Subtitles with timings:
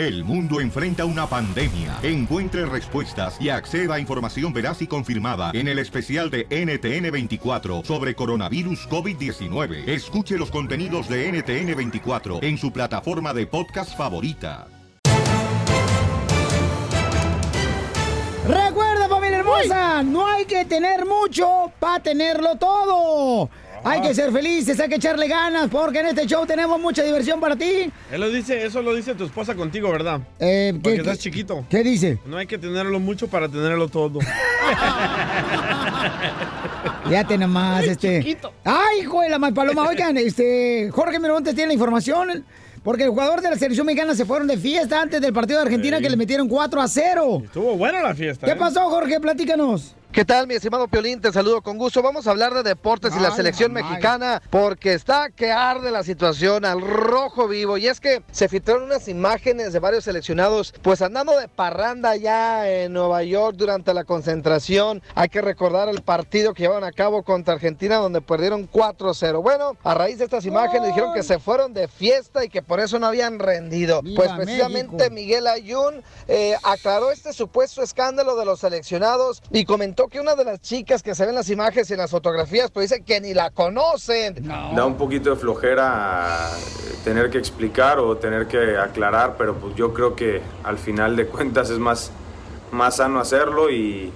[0.00, 1.98] El mundo enfrenta una pandemia.
[2.02, 8.14] Encuentre respuestas y acceda a información veraz y confirmada en el especial de NTN24 sobre
[8.14, 9.86] coronavirus COVID-19.
[9.86, 14.68] Escuche los contenidos de NTN24 en su plataforma de podcast favorita.
[18.48, 23.50] Recuerda, familia hermosa, no hay que tener mucho para tenerlo todo.
[23.84, 27.40] Hay que ser felices, hay que echarle ganas, porque en este show tenemos mucha diversión
[27.40, 27.90] para ti.
[28.12, 30.20] Él lo dice, eso lo dice tu esposa contigo, ¿verdad?
[30.38, 31.64] Eh, Porque ¿qué- estás qué- chiquito.
[31.70, 32.18] ¿Qué dice?
[32.26, 34.20] No hay que tenerlo mucho para tenerlo todo.
[37.06, 38.36] Fíjate nomás, este.
[38.64, 39.88] Ay, hijo de la mal paloma.
[39.88, 40.90] Oigan, este.
[40.92, 42.44] Jorge Miramontes tiene la información.
[42.82, 45.66] Porque el jugador de la selección mexicana se fueron de fiesta antes del partido de
[45.66, 47.42] Argentina que le metieron 4 a 0.
[47.44, 48.46] Estuvo buena la fiesta.
[48.46, 48.56] ¿Qué ¿eh?
[48.56, 49.20] pasó, Jorge?
[49.20, 49.94] Platícanos.
[50.12, 51.20] ¿Qué tal, mi estimado Piolín?
[51.20, 52.02] Te saludo con gusto.
[52.02, 56.64] Vamos a hablar de deportes y la selección mexicana porque está que arde la situación
[56.64, 57.78] al rojo vivo.
[57.78, 62.68] Y es que se filtraron unas imágenes de varios seleccionados pues andando de parranda ya
[62.68, 65.00] en Nueva York durante la concentración.
[65.14, 69.40] Hay que recordar el partido que llevaron a cabo contra Argentina donde perdieron 4-0.
[69.40, 72.80] Bueno, a raíz de estas imágenes dijeron que se fueron de fiesta y que por
[72.80, 74.02] eso no habían rendido.
[74.02, 75.08] ¡Viva Pues precisamente!
[75.10, 80.44] Miguel Ayun eh, aclaró este supuesto escándalo de los seleccionados y comentó que una de
[80.44, 83.34] las chicas que se ven en las imágenes y las fotografías, pues dice que ni
[83.34, 84.46] la conocen.
[84.46, 89.74] Da un poquito de flojera eh, tener que explicar o tener que aclarar, pero pues
[89.76, 92.10] yo creo que al final de cuentas es más,
[92.72, 94.12] más sano hacerlo y,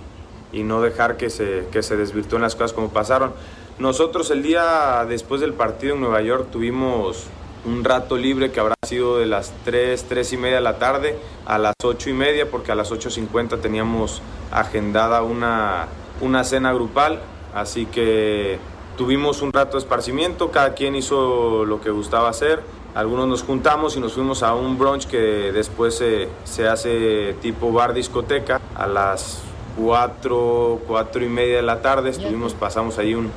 [0.53, 3.33] y no dejar que se, que se desvirtúen las cosas como pasaron.
[3.79, 7.27] Nosotros el día después del partido en Nueva York tuvimos
[7.65, 11.19] un rato libre que habrá sido de las 3, 3 y media de la tarde
[11.47, 15.87] a las 8 y media, porque a las 8.50 teníamos agendada una,
[16.21, 17.21] una cena grupal,
[17.55, 18.59] así que
[18.97, 22.63] tuvimos un rato de esparcimiento, cada quien hizo lo que gustaba hacer.
[22.95, 25.19] Algunos nos juntamos y nos fuimos a un brunch que
[25.53, 29.43] después se, se hace tipo bar discoteca a las
[29.77, 32.11] 4, 4 y media de la tarde.
[32.11, 33.33] Estuvimos, pasamos ahí un,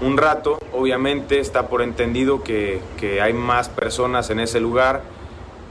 [0.00, 0.58] un rato.
[0.72, 5.02] Obviamente está por entendido que, que hay más personas en ese lugar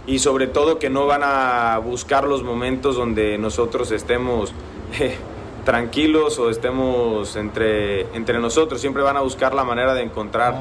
[0.07, 4.53] y sobre todo que no van a buscar los momentos donde nosotros estemos
[4.99, 5.17] eh,
[5.65, 8.79] tranquilos o estemos entre, entre nosotros.
[8.79, 10.55] Siempre van a buscar la manera de encontrar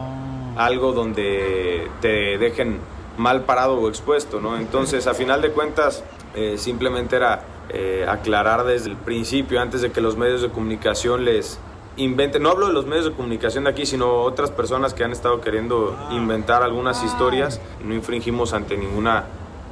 [0.56, 2.80] algo donde te dejen
[3.16, 4.56] mal parado o expuesto, ¿no?
[4.56, 6.02] Entonces, a final de cuentas,
[6.34, 11.24] eh, simplemente era eh, aclarar desde el principio, antes de que los medios de comunicación
[11.24, 11.58] les
[11.96, 15.12] inventen, no hablo de los medios de comunicación de aquí, sino otras personas que han
[15.12, 19.24] estado queriendo inventar algunas historias, no infringimos ante ninguna,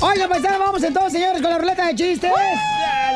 [0.00, 2.32] Oiga, pues vamos entonces, señores, con la ruleta de chistes.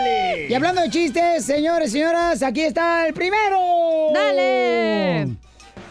[0.07, 0.47] Dale.
[0.49, 3.59] Y hablando de chistes, señores, señoras, aquí está el primero.
[4.15, 5.37] ¡Dale!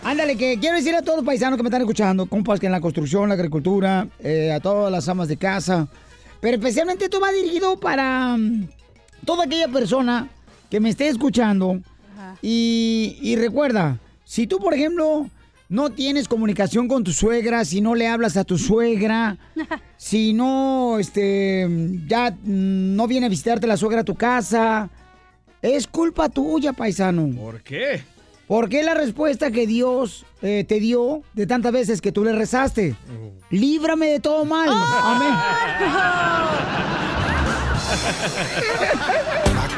[0.03, 2.71] Ándale, que quiero decir a todos los paisanos que me están escuchando, compas que en
[2.71, 5.87] la construcción, la agricultura, eh, a todas las amas de casa,
[6.39, 8.67] pero especialmente esto va dirigido para mm,
[9.25, 10.29] toda aquella persona
[10.69, 11.81] que me esté escuchando.
[12.41, 15.29] Y, y recuerda, si tú, por ejemplo,
[15.69, 19.37] no tienes comunicación con tu suegra, si no le hablas a tu suegra,
[19.97, 21.67] si no, este,
[22.07, 24.89] ya no viene a visitarte la suegra a tu casa,
[25.61, 27.29] es culpa tuya, paisano.
[27.35, 28.03] ¿Por qué?
[28.47, 32.95] Porque la respuesta que Dios eh, te dio de tantas veces que tú le rezaste.
[33.49, 34.69] Líbrame de todo mal.
[34.69, 35.33] Amén.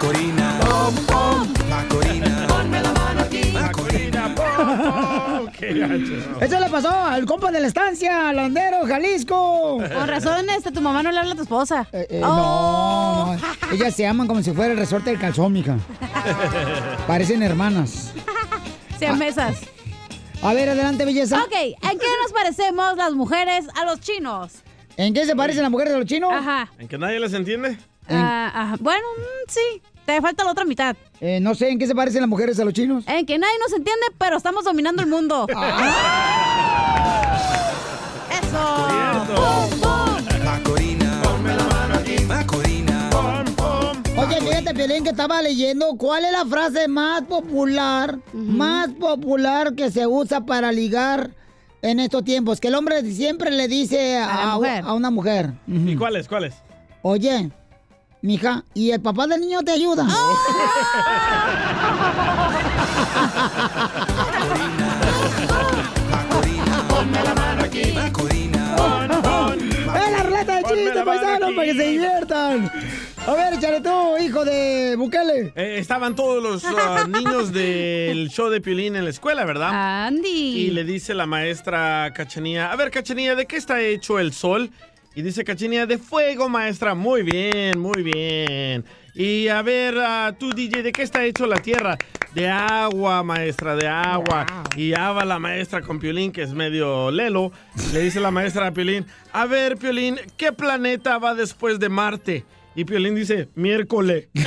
[6.42, 9.78] Eso le pasó al compa de la estancia, Landero, Jalisco.
[9.78, 11.88] Con razón, este, tu mamá no le habla a tu esposa.
[11.92, 13.36] Eh, Oh.
[13.36, 15.78] No, no, ellas se aman como si fuera el resorte del calzón, mija.
[17.08, 18.12] Parecen hermanas.
[19.00, 19.58] Sean mesas.
[20.42, 21.42] A ver, adelante, belleza.
[21.44, 24.54] Ok, ¿en qué nos parecemos las mujeres a los chinos?
[24.96, 26.32] ¿En qué se parecen las mujeres de los chinos?
[26.34, 26.70] Ajá.
[26.78, 27.78] ¿En que nadie les entiende?
[28.10, 28.76] Ah, ajá.
[28.80, 29.82] Bueno, mm, sí.
[30.08, 30.96] Te falta la otra mitad.
[31.20, 33.04] Eh, no sé, ¿en qué se parecen las mujeres a los chinos?
[33.08, 35.46] En que nadie nos entiende, pero estamos dominando el mundo.
[38.32, 38.88] ¡Eso!
[39.36, 40.16] ¡Pum, pum!
[40.46, 41.22] Macorina.
[41.24, 42.20] Ponme la mano aquí.
[42.24, 43.10] Macorina.
[44.18, 49.92] Oye, fíjate, Piolín, que estaba leyendo cuál es la frase más popular, más popular que
[49.92, 51.32] se usa para ligar
[51.82, 52.62] en estos tiempos.
[52.62, 54.84] Que el hombre siempre le dice a, A la mujer.
[54.88, 55.52] a una mujer.
[55.68, 56.30] ¿Y cuáles?
[56.30, 56.56] ¿Cuáles?
[57.02, 57.52] Oye,
[58.22, 60.06] mija, ¿y el papá del niño te ayuda?
[66.90, 67.92] Ponme la mano aquí.
[67.94, 69.08] Macorina.
[69.96, 72.72] ¡Es la ruleta de chistes, paisanos, para que se diviertan!
[73.28, 75.52] A ver, échale tú, hijo de Bukele.
[75.54, 79.72] Eh, estaban todos los ah, niños del show de Piolín en la escuela, ¿verdad?
[80.08, 80.30] Andy.
[80.30, 84.72] Y le dice la maestra Cachanía, a ver, Cachanía, ¿de qué está hecho el sol?
[85.18, 86.94] Y dice Cachanía, de fuego, maestra.
[86.94, 88.86] Muy bien, muy bien.
[89.16, 91.98] Y a ver, ah, tú, DJ, ¿de qué está hecho la tierra?
[92.36, 94.46] De agua, maestra, de agua.
[94.76, 97.52] Y ya va la maestra con Piolín, que es medio lelo.
[97.94, 102.46] Le dice la maestra a Piolín, a ver, Piolín, ¿qué planeta va después de Marte?
[102.76, 104.28] Y Piolín dice, miércoles.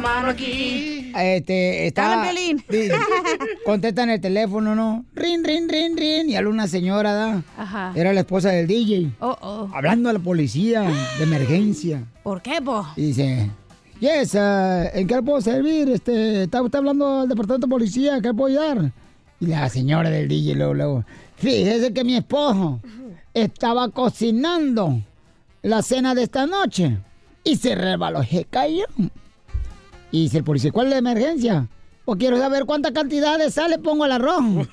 [0.00, 1.12] la mano aquí.
[1.16, 2.30] Este, está...
[2.32, 2.88] Di-
[3.64, 5.04] Contestan el teléfono, ¿no?
[5.14, 6.30] Rin, rin, rin, rin.
[6.30, 7.42] Y habla una señora, ¿da?
[7.56, 7.92] Ajá.
[7.94, 9.10] Era la esposa del DJ.
[9.20, 9.70] Oh, oh.
[9.74, 10.82] Hablando a la policía
[11.18, 12.04] de emergencia.
[12.22, 12.86] ¿Por qué, po?
[12.96, 13.50] Y dice,
[14.00, 15.88] yes, uh, ¿en qué le puedo servir?
[15.90, 18.20] Este, ¿Está usted hablando al departamento de policía?
[18.20, 18.92] ¿Qué le puedo ayudar?
[19.40, 21.04] Y la señora del DJ luego, luego,
[21.36, 22.80] fíjese que mi esposo
[23.32, 25.00] estaba cocinando
[25.62, 26.98] la cena de esta noche
[27.42, 28.84] y se rebaló, se cayó.
[30.10, 31.68] Y dice el policía, ¿cuál es la emergencia?
[32.04, 34.42] Pues quiero saber cuánta cantidad de sal le pongo al arroz.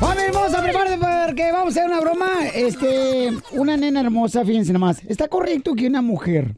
[0.00, 2.30] Familia hermosa, prepárate porque vamos a hacer una broma.
[2.54, 5.02] Este, una nena hermosa, fíjense nomás.
[5.06, 6.56] ¿Está correcto que una mujer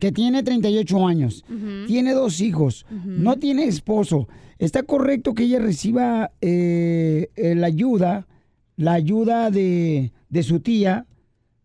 [0.00, 1.44] que tiene 38 años,
[1.86, 4.28] tiene dos hijos, no tiene esposo,
[4.58, 8.26] está correcto que ella reciba eh, eh, la ayuda,
[8.76, 11.06] la ayuda de, de su tía,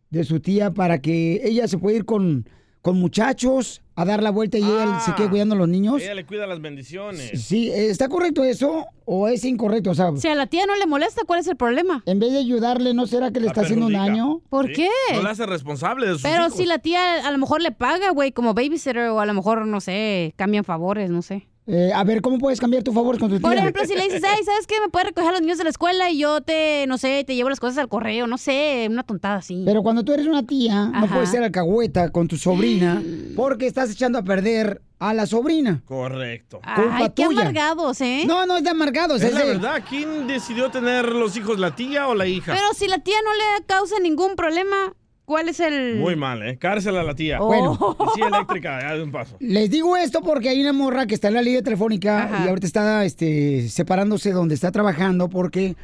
[0.10, 2.48] de su tía para que ella se pueda ir con,
[2.82, 6.02] con muchachos a dar la vuelta y él se quede cuidando a los niños?
[6.02, 7.32] Ella le cuida las bendiciones.
[7.44, 9.90] Sí, ¿está correcto eso o es incorrecto?
[9.92, 12.02] O sea, Si a la tía no le molesta, ¿cuál es el problema?
[12.06, 14.42] en vez de ayudarle, ¿no será que le La está haciendo un daño?
[14.50, 14.90] ¿Por Sí, qué?
[15.16, 16.56] No la hace responsable de sus Pero hijos.
[16.58, 19.68] si la tía a lo mejor le paga, güey, como babysitter o a lo mejor,
[19.68, 21.49] no sé, cambian favores, no sé.
[21.68, 23.48] Eh, a ver, ¿cómo puedes cambiar tus favores con tu tía?
[23.48, 24.76] Por ejemplo, si le dices, ay, ¿sabes qué?
[24.82, 27.36] Me puedes recoger a los niños de la escuela y yo te, no sé, te
[27.36, 29.62] llevo las cosas al correo, no sé, una tontada así.
[29.68, 33.04] Pero cuando tú eres una tía, no puedes ser alcahueta con tu sobrina
[33.36, 35.82] porque estás echando a perder a la sobrina.
[35.86, 36.60] Correcto.
[36.76, 37.42] culpa Ay, qué tuya.
[37.42, 38.24] amargados, ¿eh?
[38.26, 39.22] No, no es de amargados.
[39.22, 42.52] Es la de- verdad, ¿quién decidió tener los hijos, la tía o la hija?
[42.54, 44.94] Pero si la tía no le causa ningún problema,
[45.30, 45.98] ¿cuál es el...?
[45.98, 46.58] Muy mal, ¿eh?
[46.58, 47.38] Cárcel a la tía.
[47.40, 47.46] Oh.
[47.46, 47.98] Bueno.
[48.00, 49.38] Y sí, eléctrica, ya de un paso.
[49.40, 52.46] Les digo esto porque hay una morra que está en la línea telefónica Ajá.
[52.46, 55.76] y ahorita está este, separándose donde está trabajando porque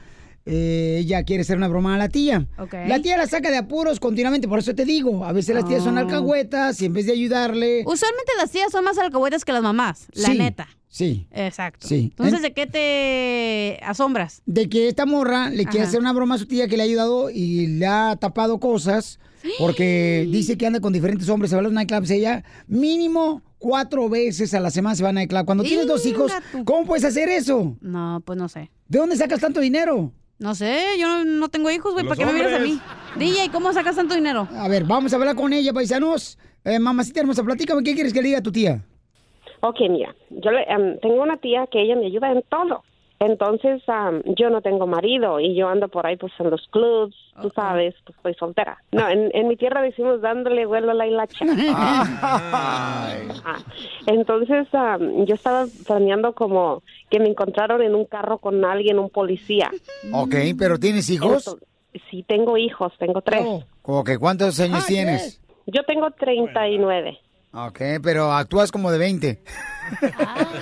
[0.48, 2.48] eh, ella quiere hacer una broma a la tía.
[2.58, 2.74] Ok.
[2.88, 5.84] La tía la saca de apuros continuamente, por eso te digo, a veces las tías
[5.84, 6.00] son Oh.
[6.02, 7.84] alcahuetas y en vez de ayudarle...
[7.86, 10.68] Usualmente las tías son más alcahuetas que las mamás, la Sí, neta.
[10.96, 11.28] Sí.
[11.32, 11.86] Exacto.
[11.90, 12.08] Sí.
[12.12, 14.42] Entonces, En- ¿de qué te asombras?
[14.46, 15.90] de que esta morra le quiere Ajá.
[15.90, 19.20] hacer una broma a su tía que le ha ayudado y le ha tapado cosas
[19.60, 24.08] porque dice que anda con diferentes hombres, se va a los nightclubs ella mínimo cuatro
[24.08, 25.44] veces a la semana se va a nightclub.
[25.46, 26.64] Cuando tienes dos hijos, tú.
[26.64, 27.76] ¿cómo puedes hacer eso?
[27.82, 28.72] No, pues no sé.
[28.88, 30.14] ¿De dónde sacas tanto dinero?
[30.40, 32.80] No sé, yo no, no tengo hijos, güey, ¿para qué me miras a mí?
[33.20, 34.48] DJ, ¿cómo sacas tanto dinero?
[34.54, 36.38] A ver, vamos a hablar con ella, paisanos.
[36.64, 38.82] Eh, mamacita hermosa, platícame, ¿qué quieres que le diga a tu tía?
[39.62, 42.84] Ok, mira, yo le- em, tengo una tía que ella me ayuda en todo.
[43.18, 43.82] Entonces,
[44.38, 47.96] yo no tengo marido y yo ando por ahí pues en los clubs, tú sabes,
[48.04, 48.78] pues estoy soltera.
[48.92, 51.46] No, en, en mi tierra decimos dándole vuelo a la hilacha.
[51.70, 53.58] Ah,
[54.08, 59.10] Entonces, am, yo estaba planeando como que me encontraron en un carro con alguien, un
[59.10, 59.72] policía.
[60.12, 61.48] Ok, pero ¿tienes hijos?
[61.48, 61.70] Entonces,
[62.12, 63.48] sí, tengo hijos, tengo tres.
[63.84, 65.42] Ok, ¿cuántos años tienes?
[65.68, 67.18] Yo tengo 39.
[67.58, 69.40] Ok, pero actúas como de 20.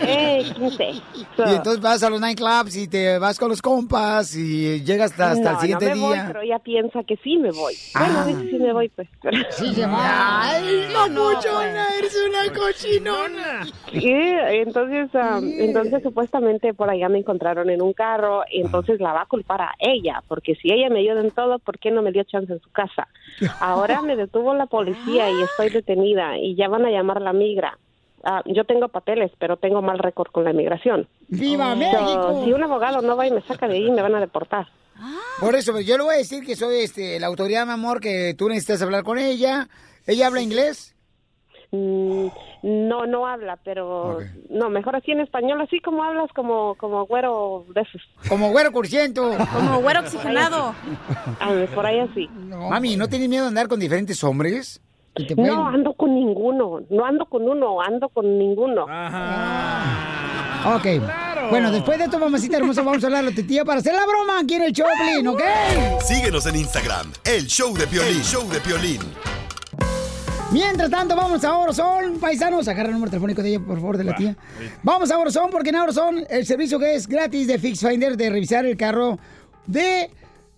[0.01, 0.93] Eh, 15.
[1.35, 5.11] So- Y entonces vas a los nightclubs y te vas con los compas y llegas
[5.11, 6.23] hasta, hasta el no, siguiente no me voy, día.
[6.27, 7.73] pero ella piensa que sí me voy.
[7.97, 9.07] Bueno, a veces sí me voy, pues.
[9.51, 10.49] Sí, se va.
[10.49, 13.65] Ay, papuchona, eres una cochinona.
[13.91, 19.13] Sí, entonces, um, entonces supuestamente por allá me encontraron en un carro y entonces la
[19.13, 22.01] va a culpar a ella, porque si ella me ayuda en todo, ¿por qué no
[22.01, 23.07] me dio chance en su casa?
[23.59, 27.33] Ahora me detuvo la policía y estoy detenida y ya van a llamar a la
[27.33, 27.77] migra.
[28.23, 31.07] Ah, yo tengo papeles, pero tengo mal récord con la inmigración.
[31.27, 32.41] ¡Viva So, México!
[32.45, 34.67] si un abogado no va y me saca de ahí, me van a deportar.
[35.39, 38.33] Por eso, yo le voy a decir que soy este, la autoridad, mi amor, que
[38.37, 39.67] tú necesitas hablar con ella.
[40.05, 40.95] ¿Ella habla inglés?
[41.71, 42.27] Mm,
[42.61, 47.65] no, no habla, pero no, mejor así en español, así como hablas como como güero
[47.73, 48.01] de esos.
[48.29, 49.35] Como güero cursiento.
[49.53, 50.75] Como güero oxigenado.
[51.73, 52.27] por ahí así.
[52.29, 54.79] Mami, ¿no tienes miedo de andar con diferentes hombres?
[55.37, 58.83] No, ando con ninguno, no ando con uno, ando con ninguno.
[60.65, 60.87] Ok.
[61.49, 64.05] Bueno, después de esto, mamacita hermosa, vamos a hablar a la tía para hacer la
[64.05, 65.41] broma aquí en el Choplin, ¿ok?
[65.99, 68.15] Síguenos en Instagram, el show de Piolín.
[68.15, 69.01] El show de Piolín.
[70.51, 72.67] Mientras tanto, vamos a Orozón, paisanos.
[72.67, 74.35] Agarra el número telefónico de ella, por favor, de la tía.
[74.83, 78.29] Vamos a Orozón, porque en Orozón el servicio que es gratis de Fix Finder, de
[78.29, 79.17] revisar el carro
[79.65, 80.11] de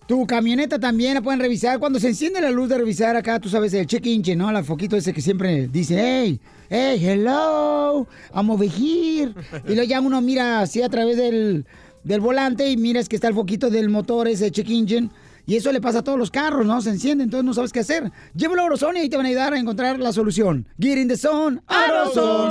[0.06, 1.78] tu camioneta también la pueden revisar.
[1.78, 4.56] Cuando se enciende la luz de revisar acá, tú sabes, el check engine, ¿no?
[4.56, 9.34] El foquito ese que siempre dice, hey, hey, hello, I'm over here.
[9.66, 11.66] Y luego ya uno mira así a través del,
[12.04, 15.10] del volante y miras que está el foquito del motor, ese check engine.
[15.48, 16.80] Y eso le pasa a todos los carros, ¿no?
[16.82, 18.10] Se enciende, entonces no sabes qué hacer.
[18.34, 20.66] Llévalo a Orozone y ahí te van a ayudar a encontrar la solución.
[20.78, 22.48] Get in the zone, Orozone.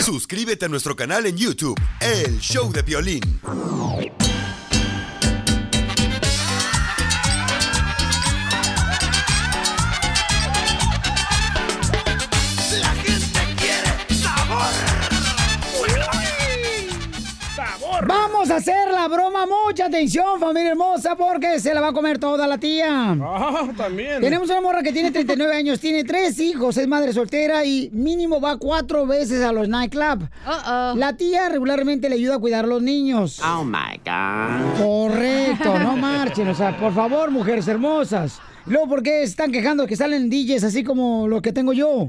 [0.00, 3.22] Suscríbete a nuestro canal en YouTube, El Show de Piolín.
[18.52, 19.46] A hacer la broma.
[19.46, 23.16] Mucha atención, familia hermosa, porque se la va a comer toda la tía.
[23.22, 24.20] Ah, también.
[24.20, 28.40] Tenemos una morra que tiene 39 años, tiene tres hijos, es madre soltera y mínimo
[28.40, 30.26] va cuatro veces a los nightclubs.
[30.44, 33.40] La tía regularmente le ayuda a cuidar a los niños.
[33.40, 34.82] Oh my God.
[34.84, 38.40] Correcto, no marchen, o sea, por favor, mujeres hermosas.
[38.66, 42.08] Luego, ¿por qué están quejando que salen DJs así como los que tengo yo?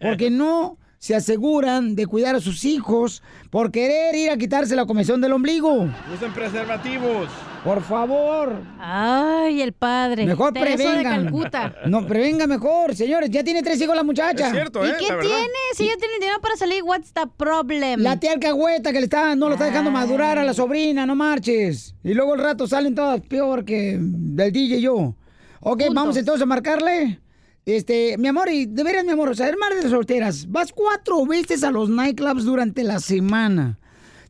[0.00, 4.84] Porque no se aseguran de cuidar a sus hijos por querer ir a quitarse la
[4.86, 5.88] comezón del ombligo.
[6.14, 7.28] Usen preservativos.
[7.64, 8.52] Por favor.
[8.78, 10.24] Ay, el padre.
[10.26, 11.24] Mejor Teresa de prevengan.
[11.24, 11.74] Calcuta.
[11.86, 13.30] No, prevenga mejor, señores.
[13.30, 14.46] Ya tiene tres hijos la muchacha.
[14.46, 14.94] Es cierto, ¿Y ¿eh?
[14.98, 15.30] qué La verdad.
[15.30, 15.52] tiene?
[15.74, 18.00] Si ella tiene dinero para salir, what's the problem?
[18.00, 21.14] La tía alcahueta que le está, no lo está dejando madurar a la sobrina, no
[21.16, 21.94] marches.
[22.04, 25.14] Y luego el rato salen todas peor que del DJ y yo.
[25.60, 27.20] Ok, vamos entonces a marcarle.
[27.68, 30.50] Este, mi amor, y de veras, mi amor, o sea, madre de solteras.
[30.50, 33.78] Vas cuatro veces a los nightclubs durante la semana.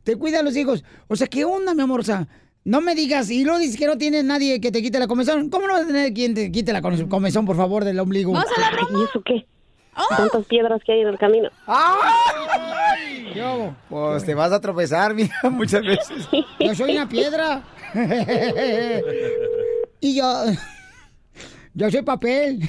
[0.03, 0.83] Te cuidan los hijos.
[1.07, 2.01] O sea, ¿qué onda, mi amor?
[2.01, 2.27] O sea,
[2.65, 5.49] no me digas, y luego dices que no tienes nadie que te quite la comezón.
[5.49, 8.35] ¿Cómo no vas a tener quien te quite la come- comezón, por favor, del ombligo?
[8.35, 8.43] Ay,
[8.91, 9.47] ¿y eso qué?
[10.17, 11.49] Tantas piedras que hay en el camino.
[13.35, 16.27] Yo, pues te vas a tropezar, mira, muchas veces.
[16.59, 17.63] Yo soy una piedra.
[20.01, 20.43] y yo.
[21.73, 22.59] Yo soy papel.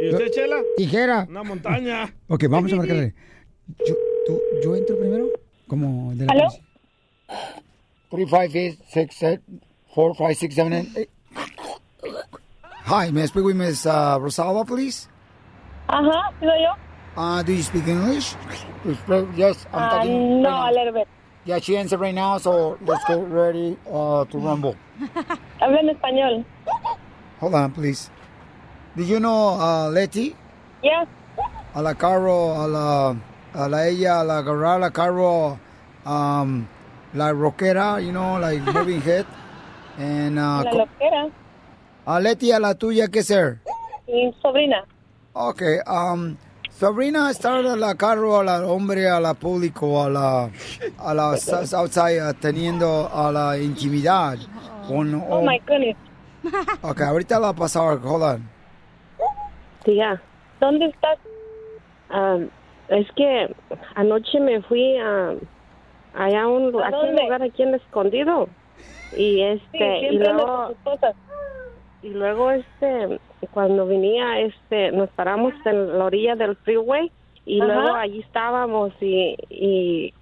[0.00, 0.56] ¿Y usted, Chela?
[0.76, 1.26] Tijera.
[1.28, 2.14] Una montaña.
[2.28, 3.14] Ok, vamos a marcarle.
[3.86, 3.94] Yo,
[4.26, 5.26] tú, yo entro primero.
[5.68, 6.48] Como de la ¿Aló?
[8.10, 9.42] 3, 5, 8, 6, 7,
[9.94, 11.10] 4, 5, 6, 7, 8.
[12.86, 15.08] Hi, may I speak with Miss uh, Rosalba, please?
[15.86, 16.72] Ajá, ¿sí soy yo?
[17.16, 18.34] Uh, do you speak English?
[19.36, 20.42] Yes, I'm Ah, talking.
[20.42, 20.70] no, right now.
[20.70, 21.08] a little bit.
[21.44, 24.76] Yeah, she answered right now, so let's get ready uh, to rumble.
[25.60, 26.44] Habla en español.
[27.40, 28.10] Hold on, please.
[28.96, 30.34] Do you know uh, Leti?
[30.82, 31.06] Yes.
[31.74, 33.14] A la carro, a la,
[33.54, 35.58] a la ella, a la agarrar la carro,
[36.04, 36.66] um,
[37.14, 39.26] la rockera, you know, like moving head.
[39.98, 41.30] And, uh, La loquera.
[42.06, 43.60] a Leti, a la tuya, ¿qué ser?
[44.08, 44.84] Mi sobrina.
[45.34, 46.36] Okay, um,
[46.70, 50.50] Sabrina started la carro, a la hombre, a la público, a la,
[50.98, 51.30] a la
[51.76, 54.38] outside, uh, teniendo a la intimidad.
[54.88, 55.96] Con, Oh, my goodness.
[56.82, 58.48] Okay, ahorita la pasar, hold on.
[59.90, 60.22] Tía,
[60.60, 61.18] ¿Dónde estás?
[62.10, 62.48] um,
[62.88, 63.52] Es que
[63.96, 65.34] anoche me fui a
[66.14, 68.48] allá un, ¿A aquí un lugar aquí en escondido
[69.16, 70.76] y este Sí, y luego
[72.02, 73.20] y luego este
[73.50, 77.10] cuando venía este nos paramos en la orilla del freeway
[77.44, 77.72] y Ajá.
[77.72, 80.14] luego allí estábamos y, y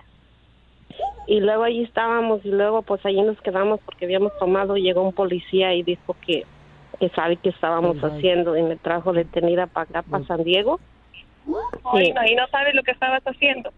[1.26, 5.02] y luego allí estábamos y luego pues allí nos quedamos porque habíamos tomado y llegó
[5.02, 6.44] un policía y dijo que
[6.98, 10.80] que sabe qué estábamos haciendo y me trajo detenida para acá para San Diego
[11.84, 12.12] Ay, Sí.
[12.12, 13.72] no, y no sabes lo que estabas haciendo.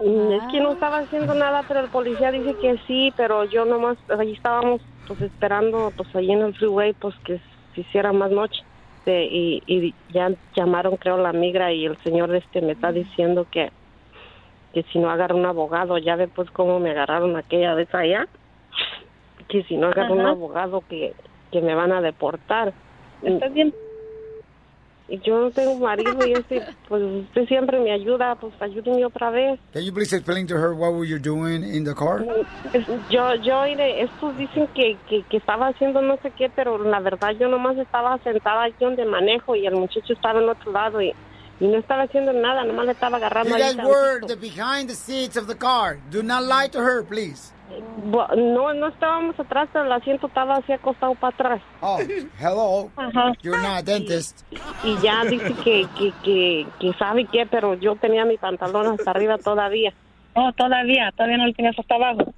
[0.00, 3.64] Mm, Es que no estaba haciendo nada, pero el policía dice que sí, pero yo
[3.64, 7.40] nomás, allí estábamos pues esperando, pues allí en el freeway, pues que
[7.74, 8.60] se hiciera más noche.
[9.04, 13.46] Este, y, y ya llamaron, creo, la migra y el señor este me está diciendo
[13.50, 13.70] que,
[14.72, 18.26] que si no agarro un abogado, ya ve pues cómo me agarraron aquella vez allá,
[19.48, 21.14] que si no agarro un abogado que,
[21.54, 22.74] que me van a deportar.
[23.22, 23.72] ¿Estás bien?
[25.06, 29.30] Y yo no tengo marido y este, pues usted siempre me ayuda, pues ayúdenme otra
[29.30, 29.60] vez.
[29.72, 32.24] Can you please explain to her what were you doing in the car?
[33.08, 36.98] Yo, yo, mire, estos dicen que, que, que estaba haciendo no sé qué, pero la
[36.98, 41.00] verdad yo nomás estaba sentada aquí donde manejo y el muchacho estaba en otro lado
[41.00, 41.14] y,
[41.60, 44.96] y no estaba haciendo nada, nomás le estaba agarrando You guys were the behind the
[44.96, 45.98] seats of the car.
[46.10, 47.53] Do not lie to her, please.
[48.36, 51.62] No, no estábamos atrás, pero el asiento estaba así acostado para atrás.
[51.80, 51.98] Oh,
[52.38, 52.90] hello.
[53.42, 54.42] You're not a dentist.
[54.84, 59.10] Y ya dice que, que, que, que sabe qué, pero yo tenía mi pantalón hasta
[59.10, 59.92] arriba todavía.
[60.34, 62.34] Oh, todavía, todavía no lo tienes hasta abajo.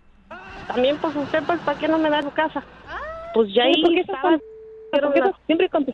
[0.68, 2.62] También, pues usted, pues, ¿para qué no me da su casa?
[3.34, 4.38] Pues ya ahí ¿por qué estás estaba...
[4.38, 5.86] con- ¿Por qué estás siempre con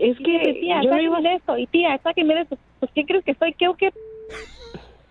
[0.00, 2.58] Es que tía, yo no iba de eso, y tía, sáquenme de eso.
[2.80, 3.52] Pues, ¿qué crees que soy?
[3.54, 3.90] ¿Qué o qué?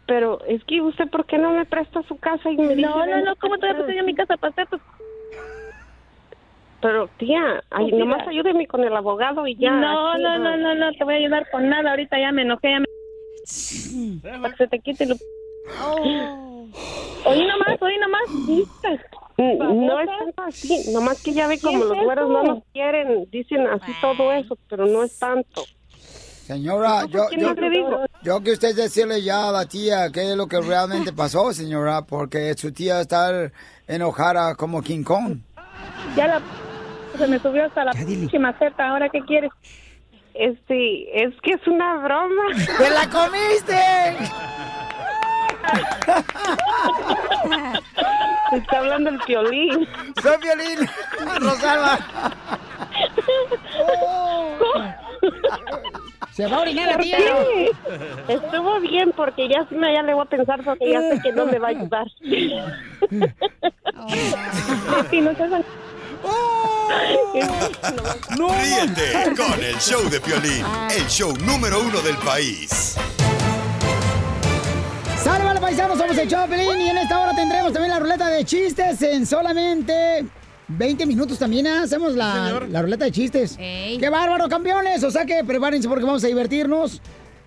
[0.08, 2.88] Pero es que usted, ¿por qué no me presta su casa y me dice...
[2.88, 4.82] No, no, no, ¿cómo te voy a prestar yo mi casa para hacer tus...
[6.82, 9.72] Pero, tía, ay, Pues, nomás ayúdeme con el abogado y ya.
[9.72, 11.90] no, aquí, no, no, no, no, te voy a ayudar con nada.
[11.90, 12.88] Ahorita ya me enojé, ya me...
[14.42, 15.16] Para que se te quite lo...
[17.26, 18.68] Oí nomás, oí nomás.
[19.38, 22.64] No es tanto así, nomás que ya ve ¿Qué como es los güeros no nos
[22.74, 25.64] quieren, dicen así todo eso, pero no es tanto.
[26.48, 30.38] Señora, No, yo, ¿quién yo, yo que usted decirle ya a la tía qué es
[30.38, 33.52] lo que realmente pasó, señora, porque su tía está
[33.86, 35.40] enojada como King Kong.
[36.16, 36.42] Ya la...
[37.18, 37.92] Se me subió hasta la
[38.40, 38.88] maceta.
[38.88, 39.52] ¿Ahora qué quieres?
[40.36, 42.44] Este, es que es una broma.
[42.78, 44.16] ¡Te la comiste!
[48.54, 49.86] Está hablando el piolín.
[50.22, 50.88] Soy violín,
[51.42, 52.00] Rosalba.
[56.38, 57.18] Se va a orinar la ¿Por tía.
[57.18, 57.72] qué?
[58.36, 61.32] Estuvo bien porque ya sí me ya le voy a pensar porque ya sé que
[61.32, 62.08] no me va a ayudar.
[65.10, 65.32] Sí, no.
[68.50, 70.64] Ríete con el show de Piolín,
[70.96, 72.96] el show número uno del país.
[75.24, 75.98] ¡Sale, vale, paisanos!
[75.98, 80.26] Somos el Choplin y en esta hora tendremos también la ruleta de chistes en solamente
[80.70, 81.70] 20 minutos también ¿eh?
[81.84, 83.56] hacemos la, la ruleta de chistes.
[83.58, 85.04] ¡Qué bárbaro, campeones!
[85.04, 87.02] O sea que prepárense porque vamos a divertirnos.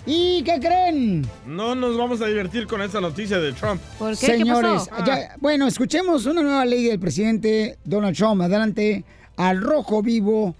[0.06, 1.26] ¿Y qué creen?
[1.46, 3.80] No nos vamos a divertir con esta noticia de Trump.
[4.14, 5.04] Señores, Ah.
[5.06, 8.40] ya- bueno, escuchemos una nueva ley del presidente Donald Trump.
[8.40, 9.04] Adelante,
[9.37, 10.54] al rojo vivo.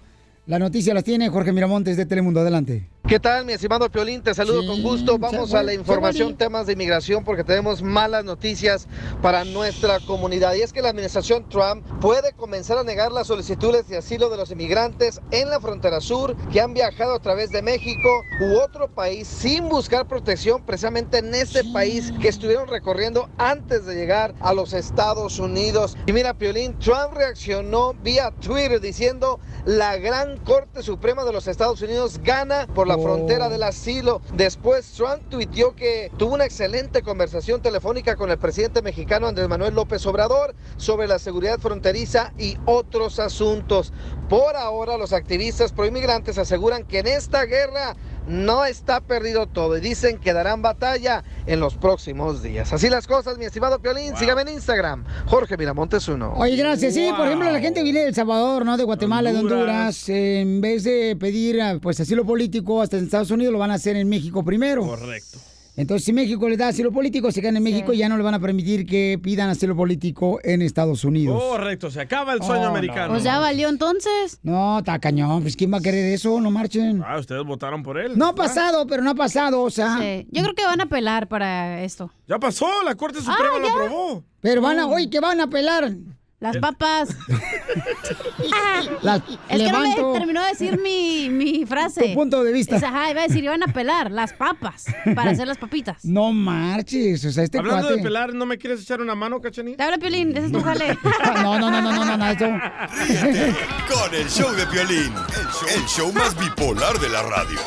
[0.45, 2.41] La noticia las tiene Jorge Miramontes de Telemundo.
[2.41, 2.87] Adelante.
[3.07, 4.21] ¿Qué tal, mi estimado Piolín?
[4.21, 5.17] Te saludo Sí, con gusto.
[5.17, 8.87] Vamos se a la información, temas de inmigración, porque tenemos malas noticias
[9.21, 10.53] para nuestra comunidad.
[10.53, 14.37] Y es que la administración Trump puede comenzar a negar las solicitudes de asilo de
[14.37, 18.87] los inmigrantes en la frontera sur que han viajado a través de México u otro
[18.87, 24.53] país sin buscar protección precisamente en ese país que estuvieron recorriendo antes de llegar a
[24.53, 25.97] los Estados Unidos.
[26.05, 31.81] Y mira, Piolín, Trump reaccionó vía Twitter diciendo la gran Corte Suprema de los Estados
[31.81, 33.01] Unidos gana por la Oh.
[33.01, 34.21] frontera del asilo.
[34.33, 39.75] Después Trump tuiteó que tuvo una excelente conversación telefónica con el presidente mexicano Andrés Manuel
[39.75, 43.93] López Obrador sobre la seguridad fronteriza y otros asuntos.
[44.29, 47.95] Por ahora los activistas proinmigrantes aseguran que en esta guerra
[48.27, 52.71] no está perdido todo y dicen que darán batalla en los próximos días.
[52.73, 54.15] Así las cosas, mi estimado Piolín.
[54.15, 56.33] Sígame en Instagram, Jorge Miramontes uno.
[56.35, 56.93] Oye, gracias.
[56.93, 58.77] Sí, por ejemplo, la gente viene de El Salvador, ¿no?
[58.77, 60.09] De Guatemala, de Honduras.
[60.09, 63.75] en vez de pedir ah, pues asilo político hasta en Estados Unidos, lo van a
[63.75, 64.85] hacer en México primero.
[64.85, 65.39] Correcto.
[65.77, 68.23] Entonces, si México les da asilo político, se quedan en México y ya no le
[68.23, 71.41] van a permitir que pidan asilo político en Estados Unidos.
[71.41, 72.69] Correcto, se acaba el sueño Oh, no.
[72.71, 73.13] americano.
[73.13, 74.39] Pues ya valió entonces.
[74.43, 75.41] No, está cañón.
[75.41, 76.41] Pues, ¿quién va a querer eso?
[76.41, 77.01] No marchen.
[77.05, 78.17] Ah, ustedes votaron por él.
[78.17, 79.97] No ha pasado, pero no ha pasado, o sea.
[79.99, 80.27] Sí.
[80.31, 82.11] Yo creo que van a apelar para esto.
[82.27, 83.73] Ya pasó, la Corte Suprema Ah, lo ya.
[83.73, 84.23] aprobó.
[84.41, 85.93] Pero van a, oye, que van a apelar.
[86.41, 87.09] Las papas.
[89.03, 90.13] Las es que no levanto.
[90.13, 92.01] me terminó de decir mi, mi frase.
[92.01, 92.73] Tu punto de vista.
[92.75, 96.03] Dice, ajá, iba a decir, iban a pelar las papas para hacer las papitas.
[96.03, 97.97] No marches, o sea, este Hablando cuate...
[97.97, 99.77] de pelar, ¿no me quieres echar una mano, cachanilla?
[99.77, 100.97] Te habla Piolín, ese es tu jale.
[101.43, 102.45] No, no, no, no, no, no, no, eso...
[102.45, 107.59] Con el show de Piolín, el show, el show más bipolar de la radio.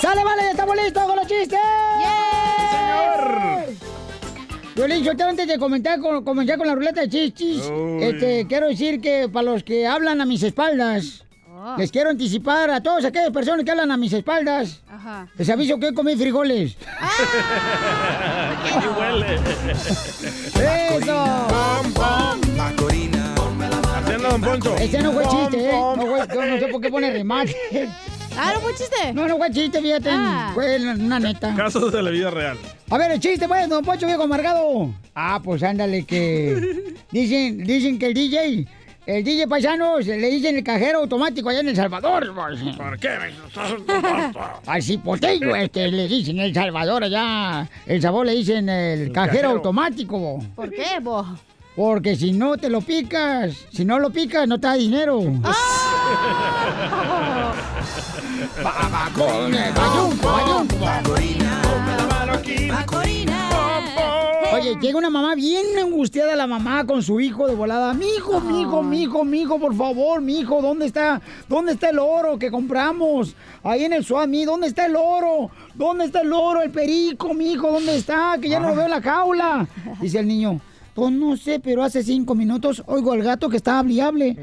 [0.00, 0.42] ¡Sale, vale!
[0.42, 1.58] ¡Ya estamos listos con los chistes!
[2.70, 3.64] ¡Señor!
[4.74, 9.00] Violín, yo antes de comentar con, comenzar con la ruleta de chistes, este, quiero decir
[9.00, 11.24] que para los que hablan a mis espaldas,
[11.78, 15.26] les quiero anticipar a todas aquellas personas que hablan a mis espaldas, Ajá.
[15.38, 16.76] les aviso que hoy comí frijoles.
[18.80, 19.36] ¿Qué huele?
[20.98, 21.46] ¡Eso!
[23.96, 24.76] Haciendo Don Poncho.
[24.76, 25.72] Ese no fue chiste, ¿eh?
[25.72, 27.56] No, fue- no sé por qué pone remate.
[28.38, 29.12] Ah, ¿no fue chiste?
[29.14, 30.10] No, no fue chiste, fíjate.
[30.12, 30.50] Ah.
[30.54, 31.54] Fue una neta.
[31.54, 32.58] Casos de la vida real.
[32.90, 34.90] A ver, el chiste, pues, don Poncho viejo amargado.
[35.14, 36.94] Ah, pues ándale, que.
[37.10, 38.66] Dicen, dicen que el DJ,
[39.06, 42.32] el DJ paisano, se le dicen el cajero automático allá en El Salvador.
[42.34, 42.60] pues.
[42.76, 43.08] ¿Por qué?
[44.66, 47.68] Al cipotello, este, le dicen El Salvador allá.
[47.86, 49.50] El sabor le dicen el, cajero, cajero.
[49.50, 50.44] automático.
[50.54, 51.24] ¿Por qué, bo?
[51.76, 55.20] Porque si no te lo picas, si no lo picas, no te da dinero.
[64.54, 67.92] Oye, llega una mamá bien angustiada la mamá con su hijo de volada.
[67.92, 71.20] Mi hijo, mi hijo, mi hijo, mi hijo, por favor, mi hijo, ¿dónde está?
[71.48, 73.34] ¿Dónde está el oro que compramos?
[73.62, 75.50] Ahí en el Suami, ¿dónde está el oro?
[75.74, 76.62] ¿Dónde está el oro?
[76.62, 78.38] El perico, mi hijo, ¿dónde está?
[78.40, 79.68] Que ya no lo veo en la jaula.
[80.00, 80.60] Dice el niño.
[80.94, 84.36] Pues no sé, pero hace cinco minutos oigo al gato que está hable y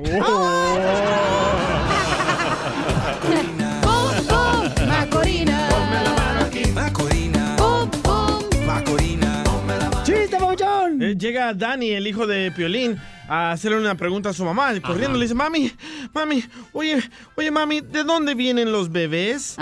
[11.03, 14.73] Eh, Llega Dani, el hijo de Piolín, a hacerle una pregunta a su mamá.
[14.73, 15.71] y Corriendo le dice, mami,
[16.13, 17.01] mami, oye,
[17.35, 19.55] oye, mami, ¿de dónde vienen los bebés?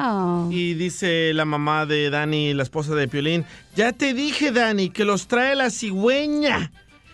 [0.50, 5.06] Y dice la mamá de Dani, la esposa de Piolín, ya te dije, Dani, que
[5.06, 6.72] los trae la cigüeña.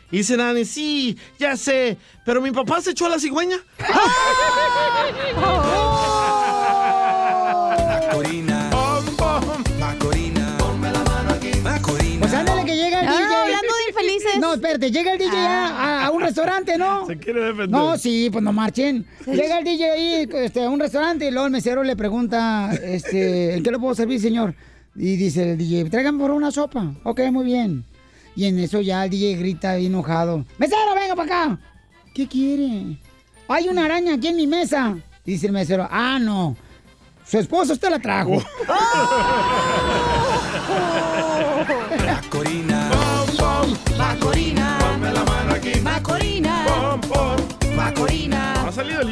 [0.10, 3.58] Y dice Dani, sí, ya sé, pero mi papá se echó a la cigüeña.
[5.36, 6.44] Macorina.
[14.58, 17.06] espérate, llega el DJ ya a, a un restaurante, ¿no?
[17.08, 17.70] Se quiere defender.
[17.70, 19.06] No, sí, pues no marchen.
[19.26, 23.56] Llega el DJ ahí este, a un restaurante y luego el mesero le pregunta, este,
[23.56, 24.56] ¿en qué le puedo servir, señor?
[24.96, 26.94] Y dice el DJ, tráigame por una sopa.
[27.04, 27.86] Ok, muy bien.
[28.36, 30.46] Y en eso ya el DJ grita enojado.
[30.58, 31.60] ¡Mesero, venga para acá!
[32.14, 32.98] ¿Qué quiere?
[33.48, 34.98] Hay una araña aquí en mi mesa.
[35.26, 36.56] Dice el mesero, ah, no.
[37.26, 38.42] Su esposo usted la trajo.
[38.68, 40.17] Macorina.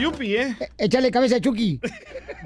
[0.05, 0.55] Yupi, ¿eh?
[0.77, 1.79] Échale cabeza a Chucky.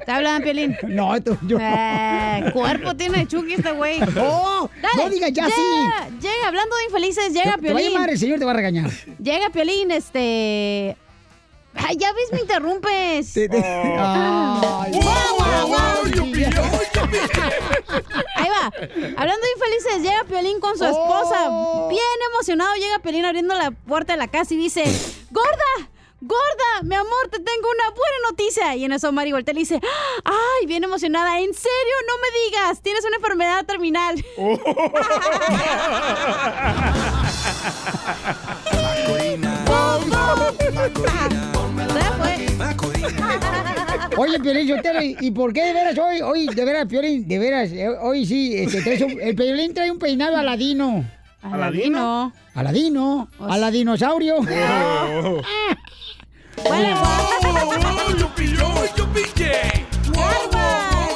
[0.05, 0.77] ¿Te hablan, Piolín?
[0.87, 1.57] No, esto yo.
[1.59, 3.99] Eh, cuerpo tiene Chucky este güey.
[4.15, 7.91] No, no digas ya llega, Llega, hablando de infelices, llega Te va a Piolín.
[7.93, 8.89] llamar, el señor te va a regañar.
[9.21, 10.95] Llega Piolín, este...
[11.75, 13.37] Ay, ya ves, me interrumpes.
[13.37, 13.49] Ay.
[18.35, 18.65] Ahí va.
[19.17, 21.49] Hablando de infelices, llega Piolín con su esposa.
[21.89, 22.01] Bien
[22.33, 24.83] emocionado, llega Piolín abriendo la puerta de la casa y dice,
[25.31, 25.89] ¡Gorda!
[26.21, 26.83] ¡Gorda!
[26.83, 28.75] Mi amor, te tengo una buena noticia.
[28.75, 29.79] Y en eso Mari voltea y le dice,
[30.25, 30.65] ¡Ay!
[30.67, 31.39] Bien emocionada.
[31.39, 31.95] ¿En serio?
[32.07, 32.81] No me digas.
[32.81, 34.23] Tienes una enfermedad terminal.
[44.17, 47.39] Oye, Piolín, yo te ¿y por qué de veras hoy, hoy, de veras, Piolín, de
[47.39, 51.05] veras, eh, hoy sí, este, traes un- el Piolín trae un peinado aladino.
[51.41, 52.33] ¿Aladino?
[52.53, 54.35] Aladino, aladinosaurio.
[55.21, 55.41] Oh.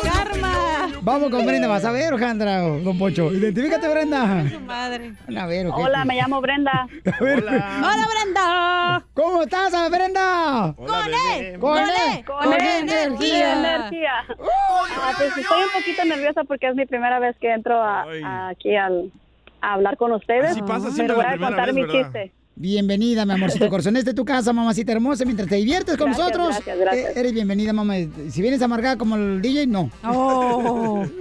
[0.04, 0.90] ¡Karma!
[1.02, 3.32] Vamos con Brenda, vas a ver, Jandra, don Pocho.
[3.34, 4.48] Identifícate, Brenda.
[4.50, 5.14] Su madre.
[5.38, 5.82] A ver, ¿o qué?
[5.82, 6.88] Hola, me llamo Brenda.
[7.20, 9.06] ¡Hola, Brenda!
[9.14, 10.74] ¿Cómo estás, Brenda?
[10.78, 10.90] ¡Con
[11.36, 11.60] él!
[11.60, 13.60] Con ¡Con él, con energía.
[13.60, 14.12] energía.
[14.30, 18.50] Ah, pues estoy un poquito nerviosa porque es mi primera vez que entro a- a-
[18.50, 19.12] aquí al,
[19.60, 20.52] a hablar con ustedes.
[20.52, 22.02] Así pasa siempre Pero voy a contar vez, mi ¿verdad?
[22.02, 22.32] chiste.
[22.56, 23.98] Bienvenida, mi amorcito corazón.
[23.98, 25.26] Este es tu casa, mamacita hermosa.
[25.26, 27.18] Mientras te diviertes con Gracias, nosotros, gracias, gracias.
[27.18, 27.96] eh, eres bienvenida, mamá.
[28.30, 29.90] Si vienes amargada como el DJ, no.
[30.06, 31.04] Oh.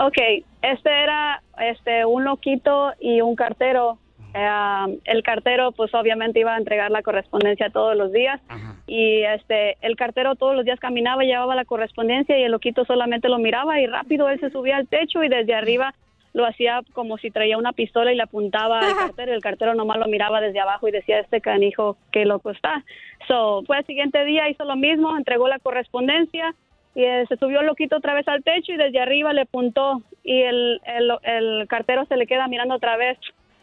[0.00, 0.16] Ok,
[0.62, 3.98] este era este un loquito y un cartero
[4.32, 8.40] eh, el cartero pues obviamente iba a entregar la correspondencia todos los días
[8.86, 13.28] y este el cartero todos los días caminaba llevaba la correspondencia y el loquito solamente
[13.28, 15.92] lo miraba y rápido él se subía al techo y desde arriba
[16.32, 19.74] lo hacía como si traía una pistola y le apuntaba al cartero y el cartero
[19.74, 22.84] nomás lo miraba desde abajo y decía este canijo qué loco está
[23.26, 26.54] so fue el siguiente día hizo lo mismo entregó la correspondencia
[26.98, 30.02] y eh, se subió el loquito otra vez al techo y desde arriba le apuntó
[30.24, 33.16] y el, el, el cartero se le queda mirando otra vez.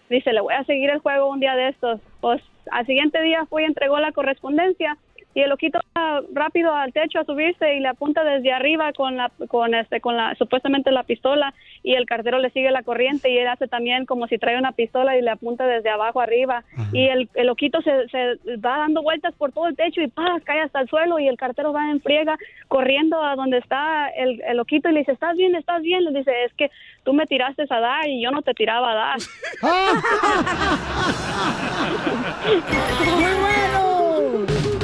[0.09, 1.99] Dice, le voy a seguir el juego un día de estos.
[2.21, 4.97] Pues al siguiente día fue y entregó la correspondencia
[5.35, 9.17] y el loquito va rápido al techo a subirse y le apunta desde arriba con
[9.17, 13.29] la con este con la supuestamente la pistola y el cartero le sigue la corriente
[13.29, 16.63] y él hace también como si trae una pistola y le apunta desde abajo arriba.
[16.93, 20.39] Y el, el loquito se, se va dando vueltas por todo el techo y ¡pah!
[20.43, 22.37] cae hasta el suelo y el cartero va en friega
[22.69, 26.17] corriendo a donde está el, el loquito y le dice estás bien estás bien le
[26.17, 26.71] dice es que
[27.03, 29.17] tú me tiraste a dar y yo no te tiraba a dar
[33.05, 34.74] ¡Muy bueno!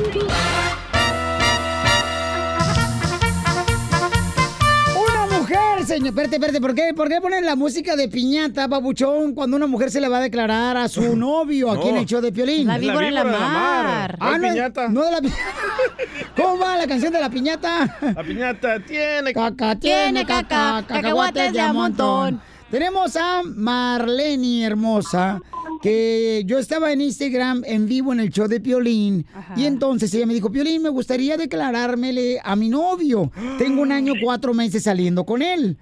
[5.93, 6.07] Señor.
[6.09, 6.61] Espérate, espérate.
[6.61, 10.07] ¿Por qué, ¿Por qué ponen la música de piñata, babuchón, cuando una mujer se le
[10.07, 12.67] va a declarar a su novio aquí en el show de Piolín?
[12.67, 14.17] La víbora de la mar.
[14.19, 14.87] Ah, No no, piñata.
[14.89, 15.29] no de la pi-
[16.35, 17.97] ¿Cómo va la canción de la piñata?
[18.15, 22.41] La piñata tiene Caca tiene caca, cacahuates de a montón.
[22.69, 25.41] Tenemos a Marlene hermosa,
[25.81, 29.25] que yo estaba en Instagram en vivo en el show de Piolín.
[29.55, 33.31] Y entonces ella me dijo, Piolín, me gustaría declarármele a mi novio.
[33.57, 35.77] Tengo un año, cuatro meses saliendo con él.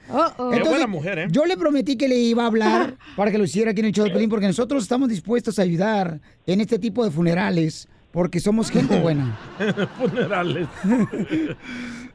[0.54, 1.28] Qué buena mujer, ¿eh?
[1.30, 3.92] Yo le prometí que le iba a hablar para que lo hiciera aquí en el
[3.94, 8.40] show de Piolín, porque nosotros estamos dispuestos a ayudar en este tipo de funerales, porque
[8.40, 9.38] somos gente buena.
[9.98, 10.68] Funerales.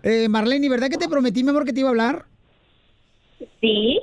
[0.06, 2.26] Eh, Marlene, ¿verdad que te prometí, mi amor, que te iba a hablar?
[3.62, 3.98] Sí.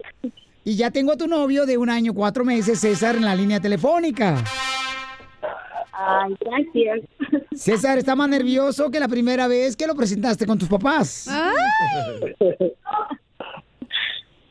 [0.63, 3.59] Y ya tengo a tu novio de un año, cuatro meses, César, en la línea
[3.59, 4.43] telefónica.
[5.91, 7.01] Ay, gracias.
[7.53, 11.27] César está más nervioso que la primera vez que lo presentaste con tus papás.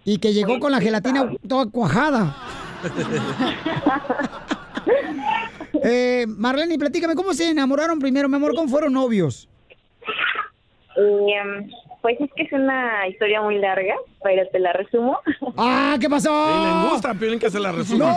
[0.05, 2.37] Y que llegó con la gelatina toda cuajada.
[5.83, 8.55] Eh, Marlene, platícame, ¿cómo se enamoraron primero, mi amor?
[8.55, 9.49] ¿Cómo fueron novios?
[10.97, 11.71] Em,
[12.03, 15.19] pues es que es una historia muy larga, pero te la resumo.
[15.57, 16.31] ¡Ah, qué pasó!
[16.31, 18.17] Y le gusta Piolín que se la resuma.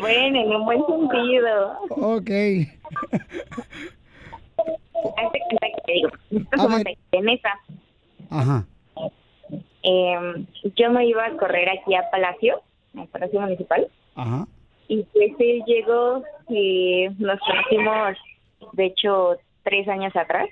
[0.00, 1.78] bueno, en un buen sentido.
[1.90, 2.30] Ok.
[5.16, 6.82] Hazte cuenta que te digo, nosotros somos
[7.12, 7.60] en esa.
[8.30, 8.66] Ajá.
[9.82, 12.60] Em, yo me iba a correr aquí a Palacio,
[12.98, 14.46] al Palacio Municipal, Ajá.
[14.88, 18.16] y pues él llegó y nos conocimos,
[18.72, 20.48] de hecho, tres años atrás.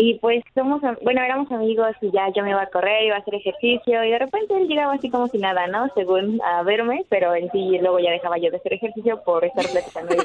[0.00, 3.18] Y pues somos, bueno, éramos amigos y ya yo me iba a correr, iba a
[3.18, 5.90] hacer ejercicio y de repente él llegaba así como si nada, ¿no?
[5.96, 9.66] Según a verme, pero en sí luego ya dejaba yo de hacer ejercicio por estar
[9.66, 10.14] platicando.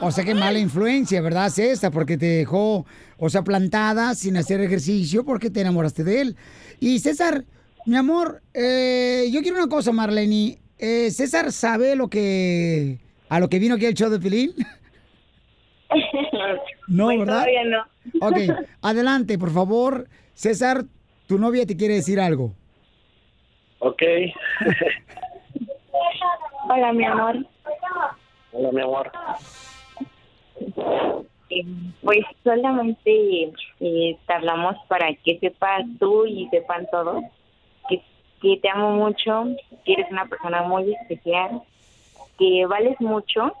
[0.00, 1.90] O sea, qué mala influencia, ¿verdad, César?
[1.90, 2.84] Porque te dejó,
[3.16, 6.36] o sea, plantada sin hacer ejercicio porque te enamoraste de él.
[6.80, 7.44] Y César,
[7.86, 10.58] mi amor, eh, yo quiero una cosa, Marlene.
[10.78, 14.52] Eh, ¿César sabe lo que a lo que vino aquí el show de Pilín?
[16.88, 17.34] No, Pues ¿verdad?
[17.44, 17.84] todavía no.
[18.20, 18.36] Ok,
[18.82, 20.06] adelante, por favor.
[20.34, 20.84] César,
[21.26, 22.52] tu novia te quiere decir algo.
[23.80, 24.02] Ok.
[26.68, 27.36] Hola, mi amor.
[28.52, 29.10] Hola, mi amor.
[31.50, 31.64] Eh,
[32.02, 37.22] Pues solamente eh, te hablamos para que sepas tú y sepan todos
[37.88, 38.02] que,
[38.42, 39.44] que te amo mucho,
[39.84, 41.62] que eres una persona muy especial,
[42.38, 43.52] que vales mucho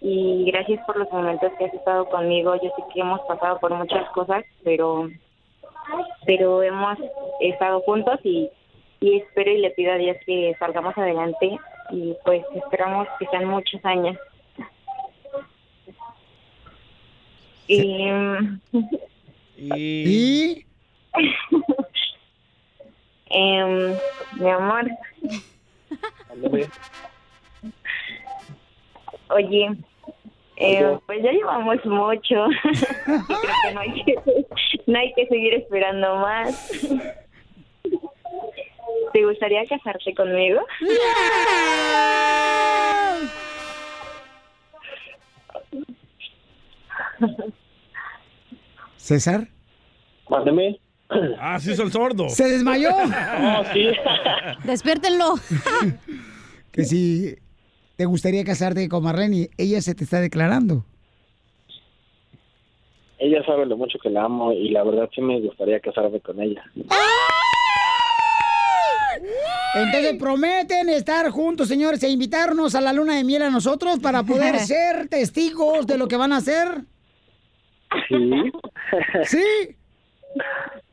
[0.00, 2.54] y gracias por los momentos que has estado conmigo.
[2.56, 5.08] Yo sé que hemos pasado por muchas cosas, pero
[6.24, 6.98] pero hemos
[7.40, 8.50] estado juntos y,
[9.00, 11.58] y espero y le pido a Dios que salgamos adelante
[11.90, 14.16] y pues esperamos que sean muchos años.
[17.68, 18.08] Y,
[19.56, 20.66] ¿Y?
[23.26, 23.96] em,
[24.38, 24.88] mi amor,
[29.30, 29.76] oye,
[30.56, 32.46] eh, pues ya llevamos mucho.
[33.04, 34.14] Creo que no hay que,
[34.86, 36.70] no hay que seguir esperando más.
[39.12, 40.60] ¿Te gustaría casarte conmigo?
[48.96, 49.48] César.
[50.28, 50.80] Mándeme.
[51.38, 52.28] Ah, sí, el sordo.
[52.28, 52.90] ¿Se desmayó?
[52.90, 53.92] Oh, sí.
[54.64, 55.34] Despiértenlo.
[56.72, 57.36] Que si
[57.96, 60.84] te gustaría casarte con Marlene, ella se te está declarando.
[63.18, 66.40] ella sabe lo mucho que la amo y la verdad sí me gustaría casarme con
[66.40, 66.62] ella.
[69.74, 74.22] Entonces prometen estar juntos, señores, e invitarnos a la luna de miel a nosotros para
[74.22, 76.82] poder ser testigos de lo que van a hacer.
[78.08, 78.52] Sí.
[79.24, 79.44] ¿Sí?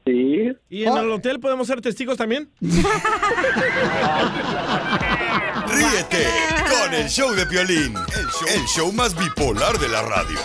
[0.05, 0.51] Sí.
[0.69, 2.49] ¿Y en el hotel podemos ser testigos también?
[5.73, 6.27] Ríete
[6.69, 10.39] con el show de Piolín, el show, el show más bipolar de la radio.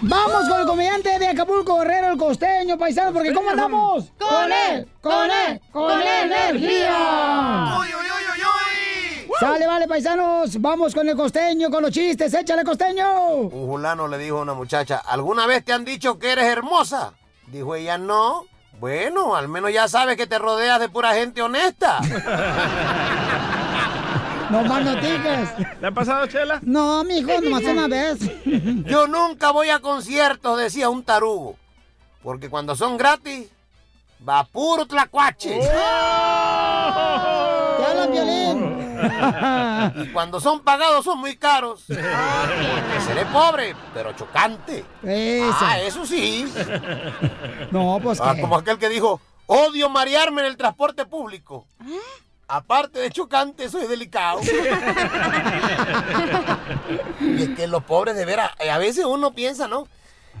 [0.00, 4.06] Vamos con el comediante de Acapulco, Guerrero, el costeño, paisano, porque ¿cómo andamos?
[4.18, 4.88] ¡Con él!
[5.00, 5.60] ¡Con él!
[5.70, 7.78] ¡Con energía!
[9.38, 10.60] Sale, vale, paisanos.
[10.60, 12.34] Vamos con el costeño, con los chistes.
[12.34, 13.28] Échale, costeño.
[13.28, 17.12] Un fulano le dijo a una muchacha, ¿alguna vez te han dicho que eres hermosa?
[17.46, 18.46] Dijo ella, no.
[18.80, 21.98] Bueno, al menos ya sabes que te rodeas de pura gente honesta.
[24.50, 25.54] No más noticias.
[25.78, 26.58] ¿Le ha pasado, Chela?
[26.62, 28.18] No, mijo, nomás una vez.
[28.86, 31.56] Yo nunca voy a conciertos, decía un tarugo.
[32.22, 33.48] Porque cuando son gratis,
[34.26, 35.60] va puro tlacuache.
[35.60, 37.37] ¡Te hablan, Violín!
[39.96, 41.84] Y cuando son pagados son muy caros.
[41.86, 44.84] Porque seré pobre, pero chocante.
[45.02, 45.56] Eso.
[45.60, 46.46] Ah, eso sí.
[47.70, 48.40] No, pues Ah, ¿qué?
[48.40, 51.66] como aquel que dijo, odio marearme en el transporte público.
[52.50, 54.40] Aparte de chocante, soy delicado.
[57.20, 59.86] y es que los pobres de veras, eh, a veces uno piensa, ¿no?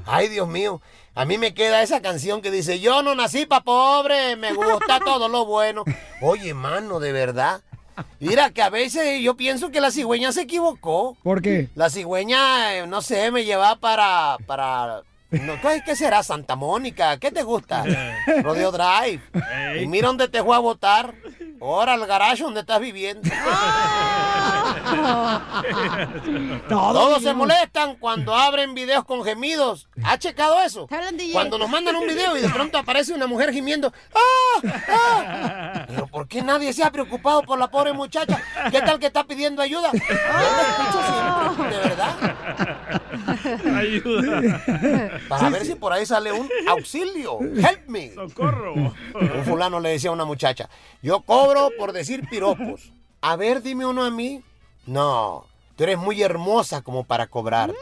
[0.06, 0.80] Ay, Dios mío,
[1.14, 5.00] a mí me queda esa canción que dice, yo no nací pa' pobre, me gusta
[5.04, 5.84] todo lo bueno.
[6.22, 7.60] Oye, mano, de verdad.
[8.20, 11.16] Mira, que a veces yo pienso que la cigüeña se equivocó.
[11.22, 11.68] ¿Por qué?
[11.74, 16.22] La cigüeña, eh, no sé, me lleva para, para, no, ¿qué, qué será?
[16.22, 17.84] Santa Mónica, ¿qué te gusta?
[18.42, 19.20] Rodeo Drive.
[19.80, 21.14] Y mira dónde te fue a votar.
[21.60, 23.28] Ahora al garage donde estás viviendo.
[26.68, 29.88] Todos se molestan cuando abren videos con gemidos.
[30.04, 30.86] ¿Ha checado eso?
[31.32, 33.92] Cuando nos mandan un video y de pronto aparece una mujer gimiendo.
[34.14, 34.60] ¡Ah!
[34.88, 35.84] ¡Ah!
[35.88, 38.40] Pero ¿por qué nadie se ha preocupado por la pobre muchacha?
[38.70, 39.90] ¿Qué tal que está pidiendo ayuda?
[39.92, 41.00] Yo la escucho
[41.56, 42.14] siempre, de verdad.
[43.76, 45.17] Ayuda.
[45.28, 47.38] Para ver si por ahí sale un auxilio.
[47.40, 48.14] Help me.
[48.14, 48.74] Socorro.
[48.74, 50.68] Un fulano le decía a una muchacha,
[51.02, 52.92] yo cobro por decir piropos.
[53.20, 54.42] A ver, dime uno a mí.
[54.86, 57.76] No, tú eres muy hermosa como para cobrarte.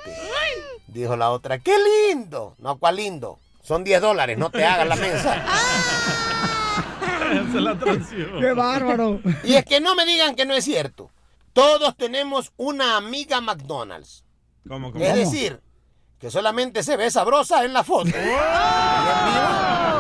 [0.89, 1.77] Dijo la otra, qué
[2.09, 2.55] lindo.
[2.59, 3.39] No, cuál lindo.
[3.63, 5.45] Son 10 dólares, no te hagas la mensa.
[7.53, 7.77] Se la.
[8.41, 9.21] ¡Qué bárbaro!
[9.43, 11.11] Y es que no me digan que no es cierto.
[11.53, 14.25] Todos tenemos una amiga McDonald's.
[14.69, 15.05] ¿Cómo, cómo?
[15.05, 15.61] Es decir,
[16.27, 18.09] que solamente se ve sabrosa en la foto.
[18.09, 18.35] Y en vivo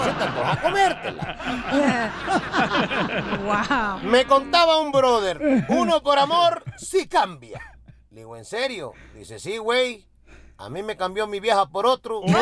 [0.02, 1.38] se te antoja comértela.
[3.44, 4.10] wow.
[4.10, 7.60] Me contaba un brother, uno por amor sí cambia.
[8.10, 8.92] Le digo, ¿en serio?
[9.14, 10.04] Dice, sí, güey.
[10.58, 12.22] A mí me cambió mi vieja por otro.
[12.24, 12.34] qué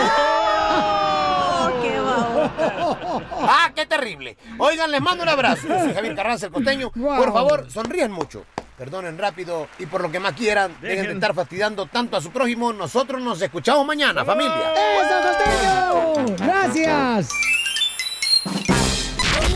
[3.42, 4.38] ¡Ah, qué terrible!
[4.56, 5.68] Oigan, les mando un abrazo.
[5.68, 6.90] Yo soy Javier Carranza, el costeño.
[6.90, 8.46] Por favor, sonríen mucho.
[8.76, 12.30] Perdonen rápido y por lo que más quieran, dejen de estar fastidiando tanto a su
[12.30, 12.72] prójimo.
[12.72, 14.72] Nosotros nos escuchamos mañana, familia.
[14.74, 16.36] ¡Eso, costeño!
[16.44, 17.28] ¡Gracias!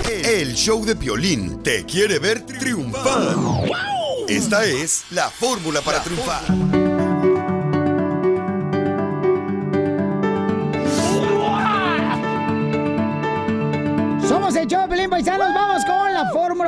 [0.09, 3.37] El show de Piolín te quiere ver triunfar.
[4.29, 6.43] Esta es la fórmula para triunfar.
[14.29, 15.53] Somos el show de Pelín Paisanos.
[15.55, 15.68] Vamos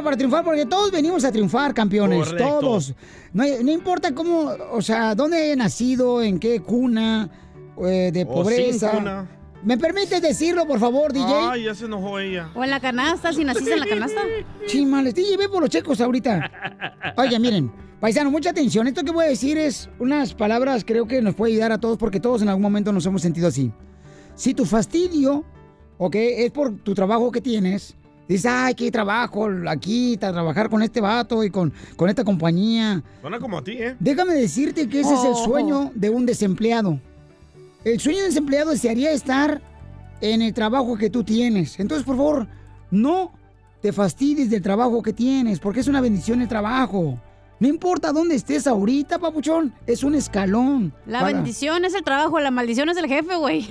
[0.02, 2.28] para triunfar, porque todos venimos a triunfar, campeones.
[2.28, 2.58] Correcto.
[2.60, 2.94] Todos.
[3.32, 7.30] No, no importa cómo, o sea, dónde haya nacido, en qué cuna
[7.82, 8.90] eh, de O pobreza.
[8.90, 9.28] sin cuna.
[9.62, 11.26] ¿Me permites decirlo, por favor, DJ?
[11.50, 12.50] Ay, ya se enojó ella.
[12.54, 14.22] O en la canasta, si naciste en la canasta.
[14.66, 16.50] Chimales, DJ, ve por los checos ahorita.
[17.18, 18.86] Oye, miren, paisano, mucha atención.
[18.88, 21.98] Esto que voy a decir es unas palabras, creo que nos puede ayudar a todos,
[21.98, 23.70] porque todos en algún momento nos hemos sentido así.
[24.34, 25.44] Si tu fastidio,
[25.98, 27.96] ok, es por tu trabajo que tienes,
[28.34, 33.02] dices, ay, qué trabajo aquí, trabajar con este vato y con, con esta compañía.
[33.20, 33.96] Suena como a ti, ¿eh?
[34.00, 35.44] Déjame decirte que ese es el Oh.
[35.44, 36.98] sueño de un desempleado.
[37.84, 39.60] El sueño de un desempleado desearía estar
[40.20, 41.78] en el trabajo que tú tienes.
[41.80, 42.46] Entonces, por favor,
[42.90, 43.32] no
[43.80, 47.18] te fastidies del trabajo que tienes, porque es una bendición el trabajo.
[47.58, 50.92] No importa dónde estés ahorita, papuchón, es un escalón.
[51.06, 53.66] La para- bendición es el trabajo, la maldición es el jefe, güey.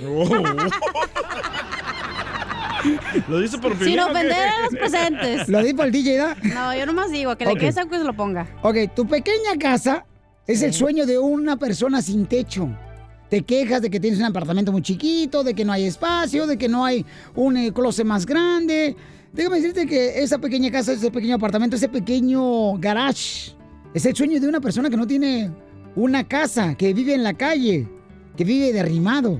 [3.28, 4.10] Lo dice por Sin ¿o qué?
[4.10, 5.48] ofender a los presentes.
[5.48, 6.36] Lo di para el DJ, ¿da?
[6.54, 7.54] No, yo nomás digo, que Ok.
[7.54, 8.46] le quede saco y se lo ponga.
[8.62, 10.04] Ok, tu pequeña casa
[10.46, 12.68] es el sueño de una persona sin techo.
[13.28, 16.56] Te quejas de que tienes un apartamento muy chiquito, de que no hay espacio, de
[16.58, 18.96] que no hay un eh, closet más grande.
[19.32, 23.52] Déjame decirte que esa pequeña casa, ese pequeño apartamento, ese pequeño garage,
[23.94, 25.52] es el sueño de una persona que no tiene
[25.94, 27.88] una casa, que vive en la calle,
[28.36, 29.38] que vive derrimado.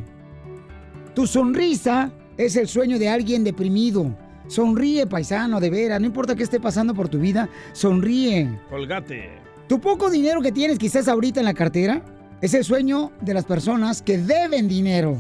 [1.14, 2.12] Tu sonrisa
[2.46, 4.16] es el sueño de alguien deprimido.
[4.48, 6.00] Sonríe, paisano, de veras.
[6.00, 8.58] No importa qué esté pasando por tu vida, sonríe.
[8.70, 9.28] Colgate.
[9.68, 12.02] Tu poco dinero que tienes quizás ahorita en la cartera
[12.40, 15.18] es el sueño de las personas que deben dinero.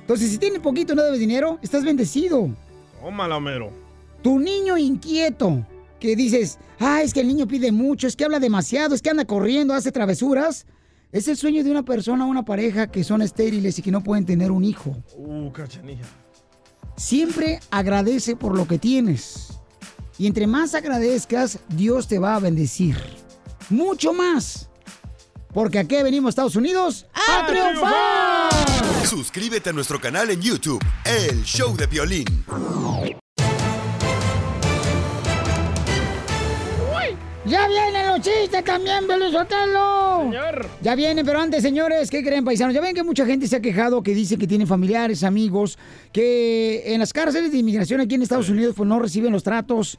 [0.00, 2.48] Entonces, si tienes poquito y no debes dinero, estás bendecido.
[3.00, 3.70] Tómala, Homero.
[4.22, 5.66] Tu niño inquieto,
[6.00, 9.10] que dices, ah, es que el niño pide mucho, es que habla demasiado, es que
[9.10, 10.66] anda corriendo, hace travesuras.
[11.12, 14.02] Es el sueño de una persona o una pareja que son estériles y que no
[14.02, 14.96] pueden tener un hijo.
[15.16, 16.23] Uh, cachanilla.
[16.96, 19.58] Siempre agradece por lo que tienes.
[20.18, 22.96] Y entre más agradezcas, Dios te va a bendecir.
[23.68, 24.68] Mucho más.
[25.52, 29.06] Porque aquí venimos, Estados Unidos, a, triunfar.
[29.06, 32.44] Suscríbete a nuestro canal en YouTube, El Show de Violín.
[37.46, 40.22] ¡Ya vienen los chistes también, Belizotelo!
[40.22, 40.66] Señor.
[40.80, 42.74] Ya vienen, pero antes, señores, ¿qué creen, paisanos?
[42.74, 45.78] Ya ven que mucha gente se ha quejado que dice que tiene familiares, amigos,
[46.10, 49.98] que en las cárceles de inmigración aquí en Estados Unidos pues no reciben los tratos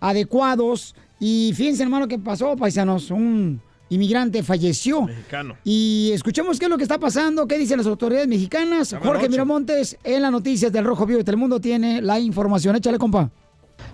[0.00, 0.94] adecuados.
[1.20, 3.10] Y fíjense, hermano, qué pasó, paisanos.
[3.10, 5.02] Un inmigrante falleció.
[5.02, 5.54] Mexicano.
[5.64, 8.96] Y escuchemos qué es lo que está pasando, qué dicen las autoridades mexicanas.
[9.02, 9.28] Jorge.
[9.28, 12.74] Miramontes, en las noticias del Rojo Vivo de Telemundo, tiene la información.
[12.74, 13.30] Échale, compa.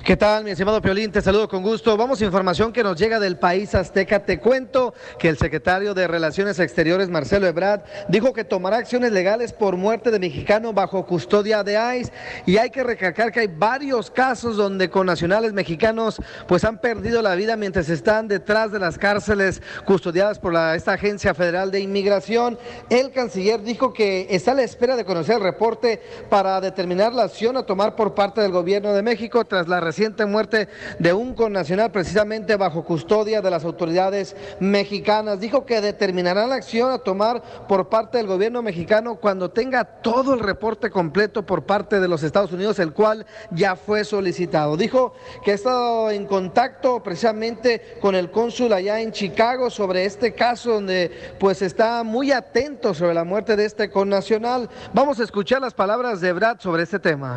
[0.04, 1.12] ¿Qué tal, mi estimado Piolín?
[1.12, 1.96] Te saludo con gusto.
[1.96, 4.24] Vamos a información que nos llega del país azteca.
[4.24, 9.52] Te cuento que el secretario de Relaciones Exteriores, Marcelo Ebrard, dijo que tomará acciones legales
[9.52, 12.12] por muerte de mexicano bajo custodia de ICE.
[12.46, 17.36] Y hay que recalcar que hay varios casos donde connacionales mexicanos pues han perdido la
[17.36, 22.58] vida mientras están detrás de las cárceles custodiadas por esta Agencia Federal de Inmigración.
[22.90, 27.22] El canciller dijo que está a la espera de conocer el reporte para determinar la
[27.22, 31.34] acción a tomar por parte del gobierno de México tras la reciente muerte de un
[31.34, 35.38] connacional precisamente bajo custodia de las autoridades mexicanas.
[35.38, 40.32] Dijo que determinará la acción a tomar por parte del gobierno mexicano cuando tenga todo
[40.32, 44.78] el reporte completo por parte de los Estados Unidos, el cual ya fue solicitado.
[44.78, 45.12] Dijo
[45.44, 50.72] que ha estado en contacto precisamente con el cónsul allá en Chicago sobre este caso
[50.72, 54.70] donde pues está muy atento sobre la muerte de este connacional.
[54.94, 57.36] Vamos a escuchar las palabras de Brad sobre este tema.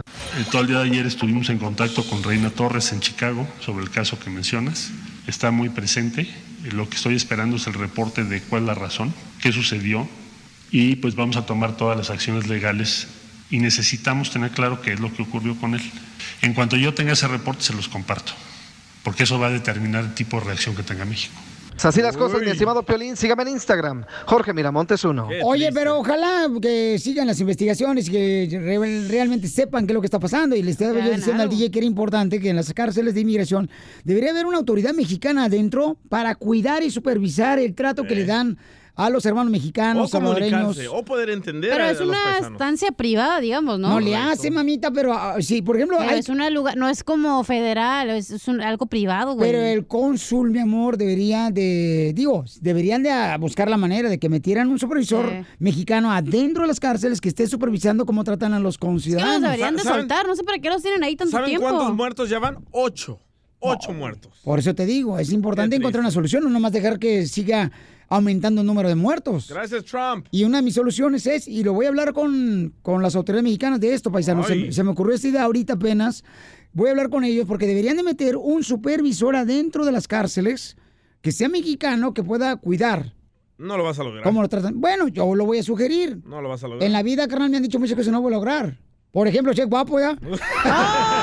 [0.54, 4.20] El día de ayer estuvimos en contacto con Reina Torres en Chicago sobre el caso
[4.20, 4.92] que mencionas.
[5.28, 6.28] Está muy presente.
[6.72, 10.08] Lo que estoy esperando es el reporte de cuál es la razón, qué sucedió
[10.72, 13.08] y pues vamos a tomar todas las acciones legales
[13.50, 15.82] y necesitamos tener claro qué es lo que ocurrió con él.
[16.42, 18.34] En cuanto yo tenga ese reporte se los comparto,
[19.04, 21.40] porque eso va a determinar el tipo de reacción que tenga México.
[21.84, 23.16] Así las cosas, mi estimado Piolín.
[23.16, 25.28] Sígame en Instagram, Jorge Miramontes uno.
[25.44, 30.02] Oye, pero ojalá que sigan las investigaciones y que re- realmente sepan qué es lo
[30.02, 30.56] que está pasando.
[30.56, 33.22] Y le estaba yo diciendo al DJ que era importante que en las cárceles de
[33.22, 33.70] inmigración
[34.04, 38.58] debería haber una autoridad mexicana adentro para cuidar y supervisar el trato que le dan
[38.98, 40.62] a los hermanos O mexicanos, salvadoreños.
[40.62, 42.52] comunicarse, o poder entender Pero a, es a los una paisanos.
[42.54, 43.90] estancia privada, digamos, ¿no?
[43.90, 46.88] No, le hace, mamita, pero ah, sí, por ejemplo, Pero hay- es una lugar, no
[46.88, 49.52] es como federal, es, es un- algo privado, güey.
[49.52, 54.18] Pero el cónsul, mi amor, debería de, digo, deberían de ah, buscar la manera de
[54.18, 55.46] que metieran un supervisor Sí.
[55.60, 59.42] mexicano adentro de las cárceles que esté supervisando cómo tratan a los Es que conciudadanos.
[59.42, 61.68] deberían de ¿Saben- soltar, no sé para qué los tienen ahí tanto ¿Saben tiempo.
[61.68, 62.60] cuántos muertos ya van?
[62.72, 63.20] Ocho.
[63.60, 64.32] Ocho muertos.
[64.44, 67.72] Por eso te digo, es importante encontrar una solución, no nomás dejar que siga
[68.10, 69.48] aumentando el número de muertos.
[69.50, 70.28] Gracias, Trump.
[70.32, 73.44] Y una de mis soluciones es, y lo voy a hablar con, con las autoridades
[73.44, 76.24] mexicanas de esto, paisanos, se, se me ocurrió esta idea ahorita apenas,
[76.74, 80.78] voy a hablar con ellos porque deberían de meter un supervisor adentro de las cárceles
[81.22, 83.16] que sea mexicano, que pueda cuidar
[83.58, 84.24] No lo vas a lograr.
[84.24, 84.80] cómo lo tratan.
[84.80, 86.20] Bueno, yo lo voy a sugerir.
[86.26, 86.84] No lo vas a lograr.
[86.84, 88.78] En la vida, carnal, me han dicho muchas que no voy a lograr.
[89.12, 90.18] Por ejemplo, che guapo ya.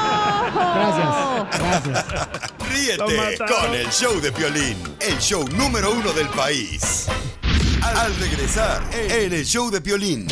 [0.54, 2.52] Gracias, gracias.
[2.70, 7.06] Ríete con el show de Piolín, el show número uno del país.
[7.82, 10.26] Al regresar en el show de Piolín.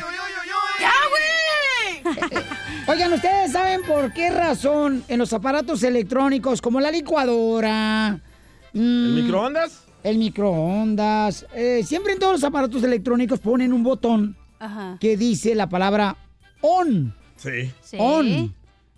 [0.80, 2.03] ¡Ya, güey!
[2.88, 8.18] Oigan, ¿ustedes saben por qué razón en los aparatos electrónicos como la licuadora,
[8.73, 9.85] mm, ¿El microondas?
[10.03, 11.47] El microondas.
[11.55, 14.97] eh, siempre en todos los aparatos electrónicos ponen un botón Ajá.
[15.01, 16.16] que dice la palabra
[16.61, 17.14] on.
[17.37, 17.70] Sí.
[17.99, 18.55] On.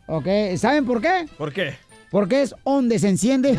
[0.06, 0.26] Ok,
[0.58, 1.26] ¿saben por qué?
[1.38, 1.76] ¿Por qué?
[2.10, 3.58] Porque es donde se enciende.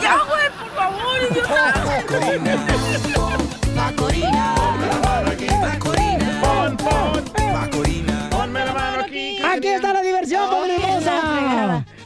[0.00, 2.04] ¡Ya, güey, por favor, idiota!
[3.74, 4.54] Macorina.
[5.60, 6.40] Macorina.
[6.42, 7.24] Pon, pon.
[7.52, 8.28] Macorina.
[8.30, 9.38] Ponme la mano aquí.
[9.42, 9.99] Aquí está la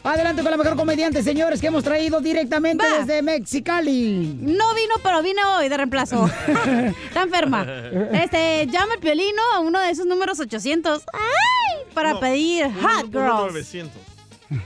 [0.05, 2.99] Adelante con la mejor comediante, señores, que hemos traído directamente Va.
[2.99, 4.37] desde Mexicali.
[4.39, 6.27] No vino, pero vine hoy de reemplazo.
[7.09, 7.67] Está enferma.
[8.13, 11.05] Este, llama el piolino a uno de esos números 800.
[11.13, 11.87] ¡Ay!
[11.95, 13.53] Para No, pedir uno- hot uno girls.
[13.53, 13.93] 900.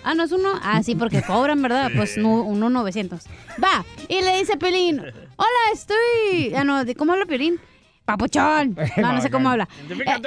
[0.03, 0.49] Ah, no es uno.
[0.61, 1.91] Ah, sí, porque cobran, ¿verdad?
[1.95, 3.20] Pues no, uno 900.
[3.62, 4.99] Va, y le dice Pelín,
[5.36, 6.53] hola, estoy...
[6.57, 7.61] Ah, no, ¿de ¿cómo habla Pelín?
[8.09, 8.74] Papuchón.
[8.96, 9.68] No, no sé cómo habla.
[9.90, 10.18] Eh, a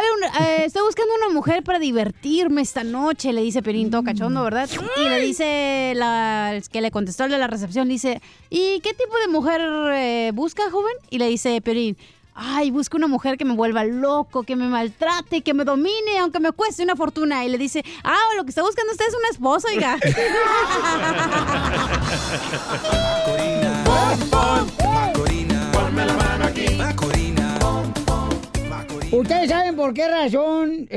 [0.00, 4.02] ver, un- eh, estoy buscando una mujer para divertirme esta noche, le dice Pelín todo
[4.02, 4.68] cachondo, ¿verdad?
[4.96, 8.20] Y le dice la el que le contestó el de la recepción, dice,
[8.50, 9.60] ¿y qué tipo de mujer
[9.94, 10.92] eh, busca, joven?
[11.10, 11.96] Y le dice Pelín,
[12.34, 16.40] ay, busco una mujer que me vuelva loco, que me maltrate, que me domine, aunque
[16.40, 17.44] me cueste una fortuna.
[17.44, 19.96] Y le dice, ah, lo que está buscando usted es una esposa, oiga.
[24.32, 25.70] Macorina.
[25.72, 26.74] Ponme la mano aquí.
[26.76, 27.17] Macorina.
[29.10, 30.88] ¿Ustedes saben por qué razón?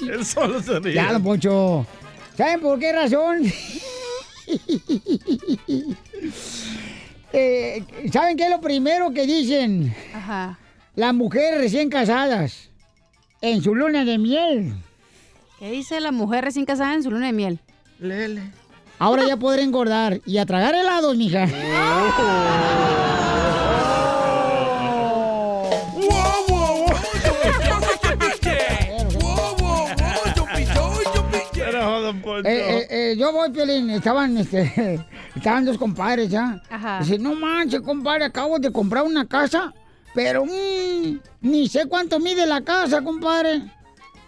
[0.00, 0.94] Él solo se ríe.
[0.94, 1.86] ya, don Poncho.
[2.36, 3.42] ¿Saben por qué razón?
[7.32, 7.82] Eh,
[8.12, 10.58] ¿Saben qué es lo primero que dicen Ajá.
[10.94, 12.68] las mujeres recién casadas
[13.40, 14.74] en su luna de miel?
[15.58, 17.58] ¿Qué dice la mujer recién casada en su luna de miel?
[17.98, 18.42] Lele.
[18.98, 21.46] Ahora ya podré engordar y a tragar helados, mija.
[21.50, 23.05] Pero,
[33.14, 35.00] Yo voy, Piolín, estaban, este,
[35.36, 36.60] estaban dos compadres ya.
[36.70, 36.98] Ajá.
[37.00, 39.72] Dice, no manches, compadre, acabo de comprar una casa,
[40.14, 43.62] pero mm, ni sé cuánto mide la casa, compadre.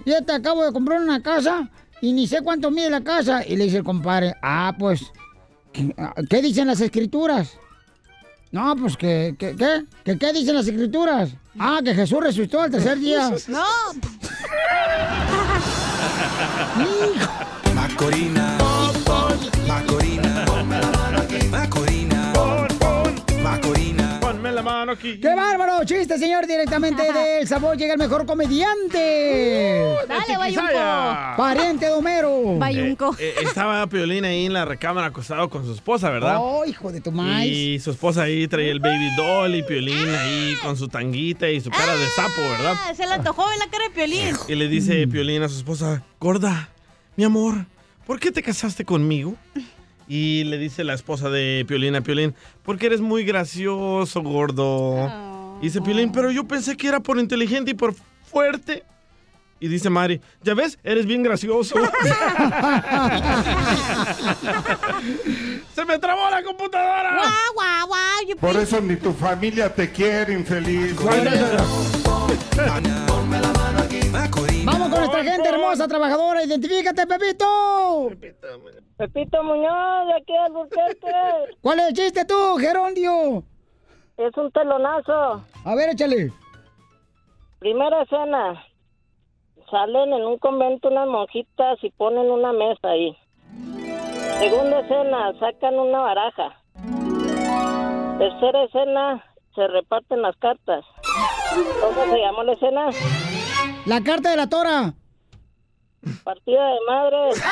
[0.05, 1.69] Fíjate, acabo de comprar una casa
[2.01, 3.45] y ni sé cuánto mide la casa.
[3.47, 5.03] Y le dice el compadre, ah, pues,
[5.73, 5.95] ¿qué,
[6.31, 7.59] ¿qué dicen las escrituras?
[8.51, 9.85] No, pues, ¿qué, qué, qué?
[10.05, 11.31] ¿Qué, qué dicen las escrituras?
[11.59, 13.31] Ah, que Jesús resucitó al tercer día.
[13.49, 13.65] No.
[17.75, 18.58] Macorina.
[24.99, 25.19] Aquí.
[25.19, 25.85] ¡Qué bárbaro!
[25.85, 29.95] Chiste, señor, directamente del sabor llega el mejor comediante.
[30.09, 31.37] Dale, Bayunco.
[31.37, 32.59] Pariente de Homero.
[32.59, 33.17] Bayunco.
[33.19, 36.37] Eh, estaba Piolín ahí en la recámara acostado con su esposa, ¿verdad?
[36.39, 37.53] Oh, hijo de tu maíz.
[37.53, 41.61] Y su esposa ahí traía el baby doll y Piolín ahí con su tanguita y
[41.61, 42.75] su cara de sapo, ¿verdad?
[42.77, 44.37] Ah, se le antojó en la cara de Piolín.
[44.49, 46.69] Y le dice Piolín a su esposa, gorda,
[47.17, 47.67] mi amor,
[48.07, 49.35] ¿por qué te casaste conmigo?
[50.09, 55.07] Y le dice la esposa de Piolín a Piolín, porque eres muy gracioso, gordo.
[55.61, 57.95] Y dice Piolín, pero yo pensé que era por inteligente y por
[58.31, 58.85] fuerte.
[59.61, 61.75] Y dice Mari, ya ves, eres bien gracioso.
[65.75, 67.17] ¡Se me trabó la computadora!
[67.55, 70.95] Guau, guau, Por eso ni tu familia te quiere, infeliz.
[74.71, 76.45] Vamos con nuestra gente hermosa, trabajadora.
[76.45, 78.11] Identifícate, Pepito.
[78.99, 81.13] Pepito Muñoz, de aquí al Burquerque.
[81.63, 83.43] ¿Cuál es el chiste tú, Gerondio?
[84.19, 85.43] Es un telonazo.
[85.65, 86.31] A ver, échale.
[87.61, 88.63] Primera escena.
[89.71, 93.17] Salen en un convento unas monjitas y ponen una mesa ahí.
[94.39, 96.61] Segunda escena, sacan una baraja.
[98.19, 100.85] Tercera escena, se reparten las cartas.
[101.81, 102.91] ¿Cómo se llamó la escena?
[103.87, 104.95] La carta de la tora.
[106.25, 107.43] Partida de madres.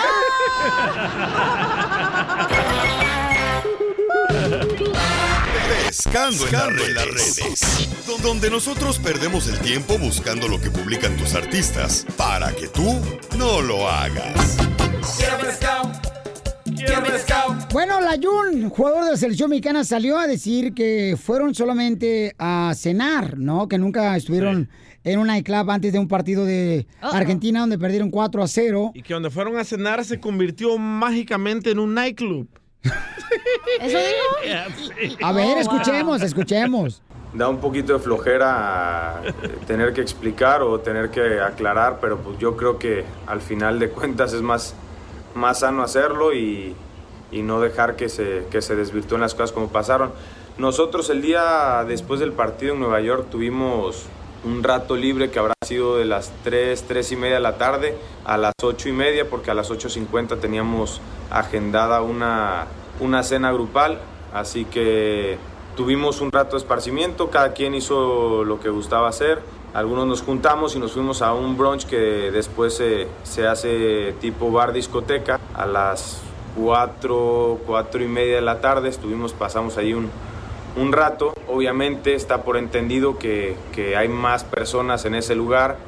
[5.86, 6.46] Pescando,
[6.86, 7.88] en las redes.
[8.22, 13.00] Donde nosotros perdemos el tiempo buscando lo que publican tus artistas para que tú
[13.36, 14.56] no lo hagas.
[17.72, 23.38] Bueno, Layun, jugador de la selección mexicana, salió a decir que fueron solamente a cenar,
[23.38, 23.68] ¿no?
[23.68, 24.68] Que nunca estuvieron
[25.06, 28.90] en un nightclub antes de un partido de Argentina donde perdieron 4 a 0.
[28.92, 32.48] Y que donde fueron a cenar se convirtió mágicamente en un nightclub.
[33.80, 35.16] ¿Eso dijo?
[35.22, 37.02] A ver, escuchemos, escuchemos.
[37.34, 39.32] da un poquito de flojera eh,
[39.66, 43.90] tener que explicar o tener que aclarar, pero pues yo creo que al final de
[43.90, 44.74] cuentas es más,
[45.36, 46.74] más sano hacerlo y,
[47.30, 50.10] y no dejar que se, que se desvirtúen las cosas como pasaron.
[50.58, 54.06] Nosotros el día después del partido en Nueva York tuvimos
[54.46, 57.98] un rato libre que habrá sido de las 3, 3 y media de la tarde
[58.24, 62.66] a las 8 y media porque a las 8.50 teníamos agendada una,
[63.00, 63.98] una cena grupal,
[64.32, 65.36] así que
[65.76, 69.42] tuvimos un rato de esparcimiento, cada quien hizo lo que gustaba hacer,
[69.74, 74.50] algunos nos juntamos y nos fuimos a un brunch que después se, se hace tipo
[74.50, 75.38] bar discoteca.
[75.54, 76.22] A las
[76.56, 80.08] 4, 4 y media de la tarde, estuvimos, pasamos ahí un,
[80.76, 81.34] un rato.
[81.48, 83.56] Obviamente está por entendido que,
[83.96, 85.78] hay más personas en ese lugar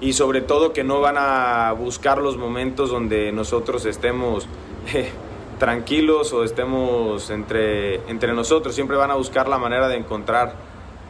[0.00, 4.46] y sobre todo que no van a buscar los momentos donde nosotros estemos
[4.92, 5.10] eh,
[5.58, 8.74] tranquilos o estemos entre, entre nosotros.
[8.74, 10.54] Siempre van a buscar la manera de encontrar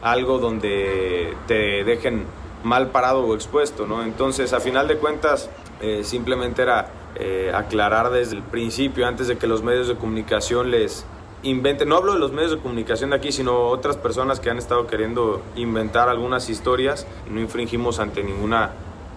[0.01, 2.25] algo donde te dejen
[2.63, 4.03] mal parado o expuesto, ¿no?
[4.03, 5.49] Entonces, a final de cuentas,
[5.81, 10.71] eh, simplemente era eh, aclarar desde el principio, antes de que los medios de comunicación
[10.71, 11.05] les,
[11.45, 14.57] inventen, no hablo de los medios de comunicación de aquí, sino otras personas que han
[14.57, 17.07] estado queriendo inventar algunas historias.
[17.29, 18.71] No infringimos ante ninguna,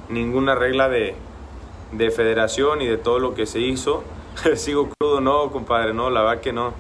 [0.09, 1.17] ninguna regla de,
[1.93, 4.05] de federación y de todo lo que se hizo.
[4.57, 6.75] Sigo crudo, no, compadre, no, la verdad que no.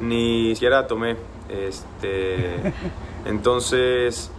[0.00, 1.16] Ni siquiera tomé.
[1.48, 2.60] Este,
[3.24, 4.30] entonces,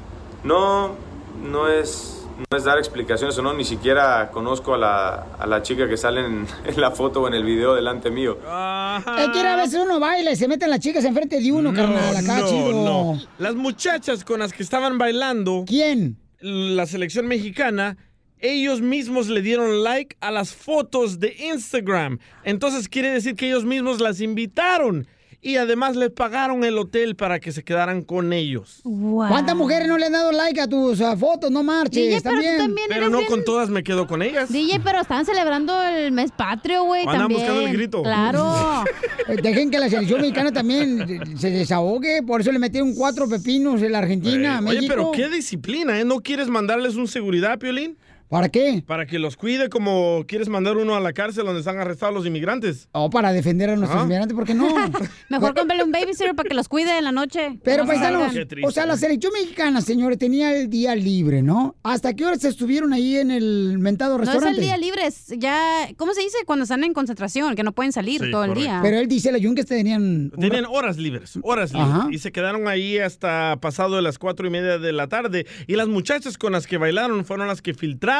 [0.43, 0.95] no,
[1.43, 2.16] no es
[2.49, 5.97] no es dar explicaciones o no, ni siquiera conozco a la, a la chica que
[5.97, 8.37] sale en, en, la foto o en el video delante mío.
[8.37, 12.15] Es que a veces uno baila y se meten las chicas enfrente de uno, carnal,
[12.15, 12.85] acá, no, chido.
[12.85, 13.21] no.
[13.39, 15.65] Las muchachas con las que estaban bailando.
[15.67, 16.17] ¿Quién?
[16.39, 17.97] La selección mexicana.
[18.39, 22.19] Ellos mismos le dieron like a las fotos de Instagram.
[22.43, 25.07] Entonces quiere decir que ellos mismos las invitaron.
[25.39, 28.81] Y además le pagaron el hotel para que se quedaran con ellos.
[28.83, 31.51] ¿Cuántas mujeres no le han dado like a tus fotos?
[31.51, 32.57] No marches, DJ, pero tú también.
[32.57, 34.51] también Pero eres no bien- con todas me quedo con ellas.
[34.51, 37.39] DJ, pero estaban celebrando el mes patrio, güey, Andan también.
[37.41, 38.03] buscando el grito.
[38.03, 38.83] Claro.
[39.29, 43.81] Eh, Dejen que la selección mexicana también se desahogue, por eso le metieron cuatro pepinos
[43.81, 44.79] en la Argentina, Eh, México.
[44.79, 46.05] Oye, pero qué disciplina, ¿eh?
[46.05, 47.97] ¿No quieres mandarles un seguridad, Piolín?
[48.29, 48.83] ¿Para qué?
[48.85, 52.25] Para que los cuide como quieres mandar uno a la cárcel donde están arrestados los
[52.25, 52.89] inmigrantes.
[52.91, 54.03] O para defender a nuestros Ah.
[54.03, 54.67] inmigrantes, ¿por qué no?
[55.29, 57.57] Mejor cómprale un babysitter para que los cuide en la noche.
[57.63, 61.75] Pero No paisanos, o sea, la selección mexicana, señores, tenía el día libre, ¿no?
[61.83, 64.59] ¿Hasta qué horas estuvieron ahí en el mentado No es restaurante?
[64.59, 66.37] el día libre, es ya, ¿cómo se dice?
[66.45, 68.79] Cuando están en concentración, que no pueden salir Sí, todo el día.
[68.83, 70.31] Pero él dice, la Jun, que tenían...
[70.37, 71.89] Tenían horas libres, horas libres.
[71.93, 72.07] Ajá.
[72.11, 75.45] Y se quedaron ahí hasta pasado de las cuatro y media de la tarde.
[75.67, 78.16] Y las muchachas con las que bailaron fueron las que filtraron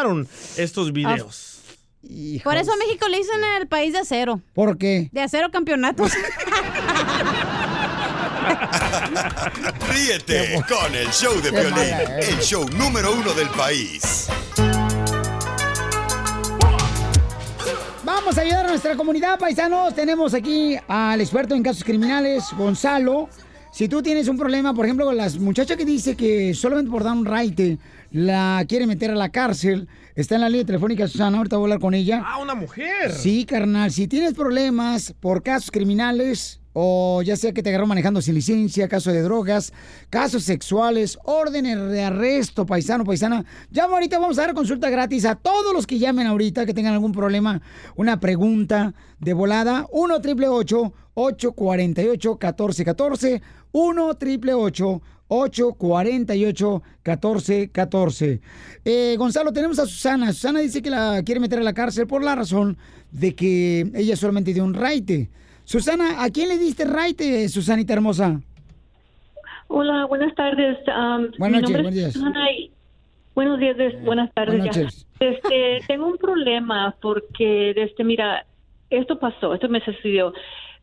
[0.58, 1.62] estos videos.
[2.44, 4.42] Por eso a México le dicen el país de acero.
[4.54, 5.10] ¿Por qué?
[5.12, 6.12] De acero campeonatos.
[9.90, 12.30] Ríete con el show de Piolín, eres.
[12.30, 14.28] el show número uno del país.
[18.04, 19.94] Vamos a ayudar a nuestra comunidad, paisanos.
[19.94, 23.28] Tenemos aquí al experto en casos criminales, Gonzalo.
[23.72, 27.04] Si tú tienes un problema, por ejemplo, con las muchachas que dice que solamente por
[27.04, 27.78] dar un raite
[28.12, 31.66] la quiere meter a la cárcel, está en la línea telefónica Susana, ahorita voy a
[31.66, 32.24] hablar con ella.
[32.26, 33.12] ¡Ah, una mujer!
[33.12, 38.22] Sí, carnal, si tienes problemas por casos criminales o ya sea que te agarró manejando
[38.22, 39.74] sin licencia, casos de drogas,
[40.12, 45.34] casos sexuales, órdenes de arresto, paisano, paisana, llama ahorita, vamos a dar consulta gratis a
[45.34, 47.64] todos los que llamen ahorita que tengan algún problema,
[47.96, 58.42] una pregunta de volada, 1 888 848 1414 1 888 848 1414
[58.86, 60.32] eh, Gonzalo, tenemos a Susana.
[60.32, 62.78] Susana dice que la quiere meter a la cárcel por la razón
[63.12, 65.32] de que ella solamente dio un raite.
[65.78, 68.40] Susana, ¿a quién le diste raite, Susanita hermosa?
[69.68, 70.78] Hola, buenas tardes.
[70.88, 72.16] Am, Buenas noches, buenos días.
[72.16, 72.72] Y-
[73.36, 74.60] buenos días, des- buenas tardes.
[74.60, 74.88] Buenas ya.
[75.20, 78.46] Este, tengo un problema porque, este, mira,
[78.90, 80.32] esto pasó, esto me sucedió.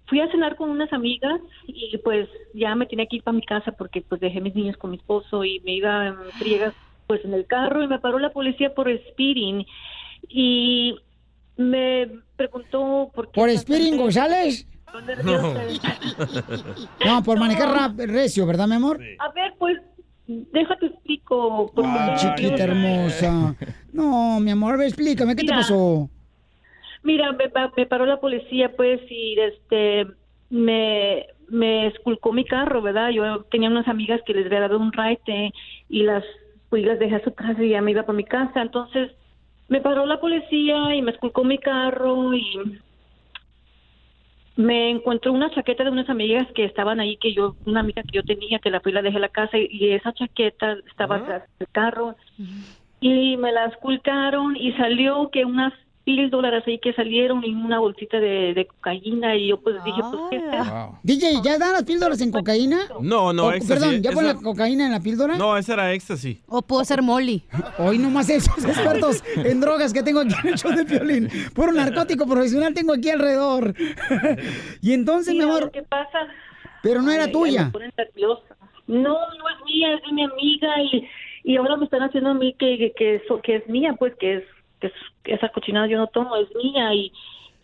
[0.07, 3.43] Fui a cenar con unas amigas y pues ya me tenía que ir para mi
[3.47, 6.74] casa porque pues dejé mis niños con mi esposo y me iba en friegas
[7.07, 9.64] pues en el carro y me paró la policía por speeding
[10.28, 10.95] y
[11.57, 13.41] me preguntó por qué...
[13.41, 14.68] ¿Por Spirin González?
[15.24, 15.55] No.
[17.05, 19.01] No, por manejar rap, recio, ¿verdad, mi amor?
[19.18, 19.78] A ver, pues,
[20.26, 21.72] déjate explico.
[21.74, 23.55] porque- Ay, chiquita hermosa.
[23.92, 26.09] No, mi amor, a ver, explícame, ¿qué te pasó?
[27.03, 30.07] Mira, me, pa- me paró la policía, pues, y este,
[30.51, 33.11] me, me esculcó mi carro, ¿verdad?
[33.11, 35.53] Yo tenía unas amigas que les había dado un ride
[35.90, 36.24] y las,
[36.70, 38.62] fui y las dejé a su casa y ya me iba para mi casa.
[38.62, 39.11] Entonces,
[39.68, 42.78] me paró la policía y me esculcó mi carro y
[44.57, 48.16] me encontró una chaqueta de unas amigas que estaban ahí, que yo, una amiga que
[48.16, 50.76] yo tenía, que la fui y la dejé en la casa y, y esa chaqueta
[50.88, 52.16] estaba atrás del carro.
[53.00, 55.72] Y me la esculcaron y salió que unas
[56.05, 60.22] píldoras ahí que salieron y una bolsita de, de cocaína y yo pues dije, pues
[60.30, 60.98] ¿qué es esto?
[61.02, 62.80] DJ, ¿ya dan las píldoras en cocaína?
[63.00, 63.82] No, no, O, éxtasis.
[63.82, 65.36] Perdón, ¿ya ponen Esa- la cocaína en la píldora?
[65.38, 66.38] No, ese era éxtasis.
[66.46, 67.42] O puedo ser Molly.
[67.78, 71.28] Hoy nomás esos expertos en drogas que tengo aquí en el show de Piolín.
[71.55, 73.74] Puro narcótico profesional tengo aquí alrededor.
[74.82, 75.70] y entonces, mi amor...
[75.70, 76.18] ¿Qué pasa?
[76.82, 77.72] Pero no era Ay, tuya.
[78.86, 79.16] No, no
[79.48, 81.09] es mía, es de mi amiga y,
[81.44, 84.12] y ahora me están haciendo a mí que, que, que, eso- que es mía, pues
[84.20, 84.44] que es
[84.85, 87.11] que es- que esa cochinada yo no tomo, es mía y,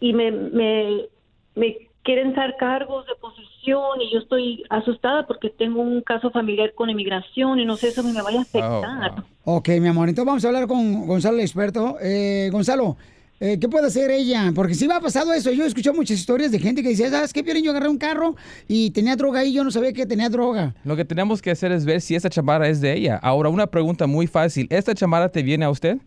[0.00, 1.06] y me, me,
[1.54, 6.72] me quieren dar cargos de posesión y yo estoy asustada porque tengo un caso familiar
[6.74, 9.24] con inmigración y no sé eso me vaya a afectar.
[9.44, 11.96] Ok, mi amor, entonces vamos a hablar con Gonzalo, el experto.
[12.00, 12.96] Eh, Gonzalo,
[13.38, 14.50] eh, ¿qué puede hacer ella?
[14.54, 15.50] Porque sí me ha pasado eso.
[15.50, 17.64] Yo he escuchado muchas historias de gente que dice, ¿sabes qué, Piolín?
[17.64, 18.34] Yo agarré un carro
[18.68, 20.74] y tenía droga ahí, yo no sabía que tenía droga.
[20.84, 23.16] Lo que tenemos que hacer es ver si esa chamarra es de ella.
[23.22, 24.66] Ahora, una pregunta muy fácil.
[24.70, 25.98] ¿Esta chamarra te viene a usted?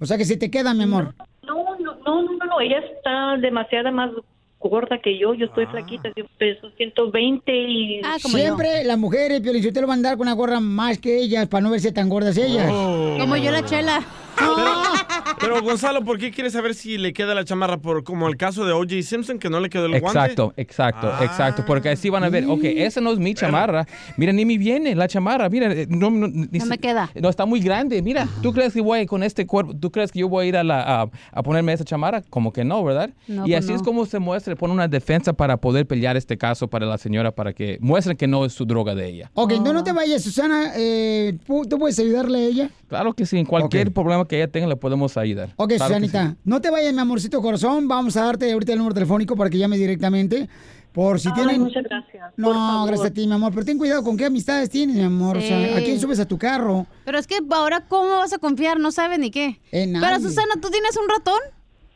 [0.00, 1.14] O sea que si te queda, mi amor.
[1.46, 4.10] No, no, no, no, no, no, ella está demasiado más
[4.58, 8.00] gorda que yo, yo estoy flaquita, yo peso 120 y...
[8.18, 11.18] Siempre las mujeres, Piolín, si usted lo va a andar con una gorra más que
[11.18, 12.70] ellas para no verse tan gordas ellas.
[12.72, 13.16] Oh.
[13.18, 14.02] Como yo la chela.
[15.40, 17.76] Pero Gonzalo, ¿por qué quieres saber si le queda la chamarra?
[17.78, 19.02] Por como el caso de O.J.
[19.02, 20.18] Simpson, que no le quedó el guante.
[20.18, 21.64] Exacto, exacto, exacto.
[21.66, 23.86] Porque así van a ver, ok, esa no es mi chamarra.
[24.16, 25.48] Mira, ni me viene la chamarra.
[25.48, 27.10] Mira, eh, no, no, ni No se- me queda.
[27.20, 28.00] No, está muy grande.
[28.00, 29.74] Mira, ¿tú crees que voy con este cuerpo?
[29.76, 32.22] ¿Tú crees que yo voy a ir a, la, a, a ponerme esa chamarra?
[32.30, 33.10] Como que no, ¿verdad?
[33.28, 36.38] No, y pues así es como se muestra, pone una defensa para poder pelear este
[36.38, 39.30] caso para la señora, para que muestren que no es su droga de ella.
[39.34, 40.72] Ok, no, no te vayas, Susana.
[40.76, 42.70] eh, ¿tú tú puedes ayudarle a ella?
[42.94, 45.50] Claro que sí, en cualquier problema que ella tenga le podemos ayudar.
[45.56, 46.36] Ok, Claro Susanita, sí.
[46.44, 47.88] no te vayas, mi amorcito corazón.
[47.88, 50.48] Vamos a darte ahorita el número telefónico para que llames directamente.
[50.92, 51.60] Por si Ay, tienen.
[51.60, 52.32] muchas gracias.
[52.36, 53.52] No, gracias a ti, mi amor.
[53.52, 55.38] Pero ten cuidado con qué amistades tienes, mi amor.
[55.38, 55.76] O sea.
[55.76, 56.86] ¿a quién subes a tu carro?
[57.04, 58.78] Pero es que ahora, ¿cómo vas a confiar?
[58.78, 59.60] No sabes ni qué.
[59.72, 60.20] En Pero nadie.
[60.20, 61.40] Susana, ¿tú tienes un ratón?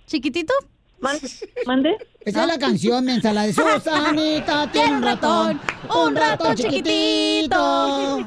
[0.07, 0.53] ¿Chiquitito?
[1.01, 1.97] ¿Mande?
[2.25, 5.61] Esa es la canción, mensa, la de Susanita tiene un ratón,
[6.07, 8.19] un ratón chiquitito.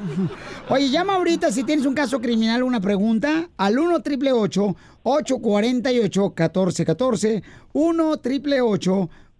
[0.74, 7.42] Oye, llama ahorita si tienes un caso criminal una pregunta al 1 triple 848 1414
[7.74, 8.62] 1 triple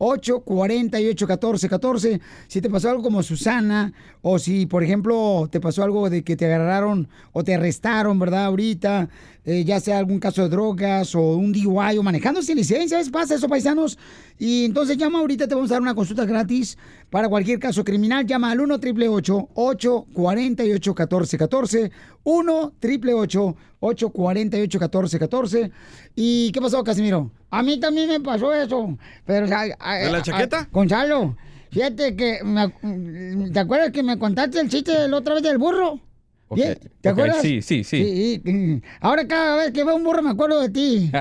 [0.02, 2.20] 848-1414.
[2.48, 6.36] Si te pasó algo como Susana, o si, por ejemplo, te pasó algo de que
[6.36, 8.46] te agarraron o te arrestaron, ¿verdad?
[8.46, 9.08] Ahorita,
[9.44, 13.10] eh, ya sea algún caso de drogas o un DUI o manejando sin licencia, ¿ves?
[13.10, 13.98] Pasa eso, paisanos.
[14.38, 16.78] Y entonces llama ahorita, te vamos a dar una consulta gratis
[17.10, 18.24] para cualquier caso criminal.
[18.24, 21.90] Llama al 1 888 848 1414
[22.24, 25.70] 1 888 848 1414
[26.14, 27.32] ¿Y qué pasó, Casimiro?
[27.50, 28.96] A mí también me pasó eso.
[29.26, 30.68] Pero, ¿De la chaqueta?
[30.70, 31.36] Gonzalo,
[31.70, 32.38] fíjate que...
[32.44, 32.68] me
[33.50, 36.00] ¿Te acuerdas que me contaste el chiste la otra vez del burro?
[36.54, 37.40] Bien, ¿Te acuerdas?
[37.42, 38.82] sí, sí, sí.
[39.00, 41.08] Ahora cada vez que veo un burro me acuerdo de ti.
[41.12, 41.18] ¿Qué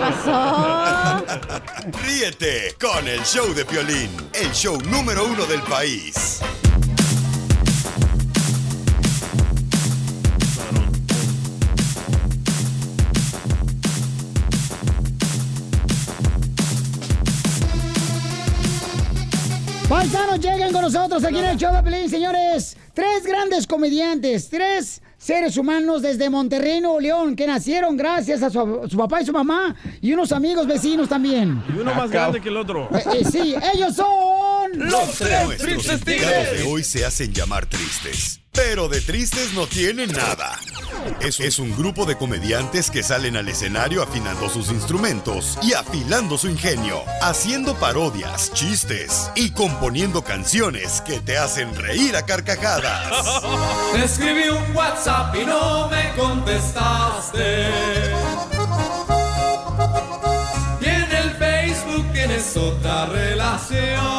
[0.00, 1.24] pasó?
[2.04, 6.40] Ríete con el show de Piolín, el show número uno del país.
[19.88, 22.76] Paisanos, lleguen con nosotros aquí en el show de Pelín, señores.
[23.00, 28.86] Tres grandes comediantes, tres seres humanos desde Monterrey, Nuevo León, que nacieron gracias a su,
[28.90, 31.62] su papá y su mamá y unos amigos vecinos también.
[31.74, 32.90] Y uno más grande que el otro.
[32.94, 38.39] Eh, eh, sí, ellos son Los tres Nuestros invitados de hoy se hacen llamar tristes,
[38.52, 40.58] pero de tristes no tienen nada.
[41.20, 46.48] Es, un grupo de comediantes que salen al escenario afinando sus instrumentos y afilando su
[46.48, 53.42] ingenio, haciendo parodias, chistes y componiendo canciones que te hacen reír a carcajadas.
[53.92, 57.70] Te escribí un WhatsApp y no me contestaste.
[60.80, 64.09] Y el Facebook tienes otra relación.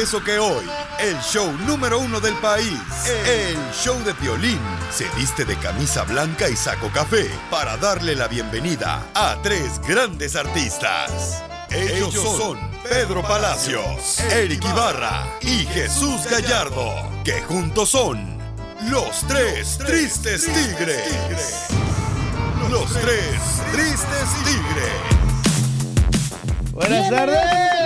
[0.00, 0.64] Eso que hoy,
[0.98, 2.80] el show número uno del país,
[3.26, 4.58] el show de Piolín,
[4.90, 10.36] se viste de camisa blanca y saco café para darle la bienvenida a tres grandes
[10.36, 11.42] artistas.
[11.70, 18.38] Ellos son Pedro Palacios, Eric Ibarra y Jesús Gallardo, que juntos son
[18.88, 21.68] los tres tristes tigres.
[22.70, 23.34] Los tres
[23.72, 25.20] tristes tigres.
[26.72, 27.79] Buenas tardes.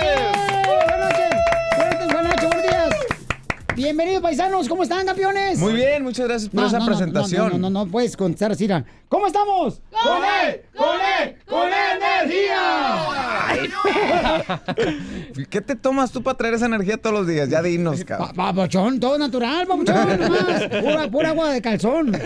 [3.75, 4.69] Bienvenidos, paisanos.
[4.69, 5.59] ¿Cómo están, campeones?
[5.59, 7.49] Muy bien, muchas gracias por esa presentación.
[7.49, 8.63] No, no, no, no, puedes contestar así.
[8.63, 8.85] mira.
[9.09, 9.81] ¿Cómo estamos?
[9.91, 10.61] ¡Con él!
[10.75, 11.35] ¡Con él!
[11.45, 13.44] ¡Con energía!
[15.49, 17.49] ¿Qué te tomas tú para traer esa energía todos los días?
[17.49, 18.31] Ya dinos, cabrón.
[18.35, 20.63] Papuchón, todo natural, papuchón, nomás.
[20.81, 22.11] Pura, pura agua de calzón.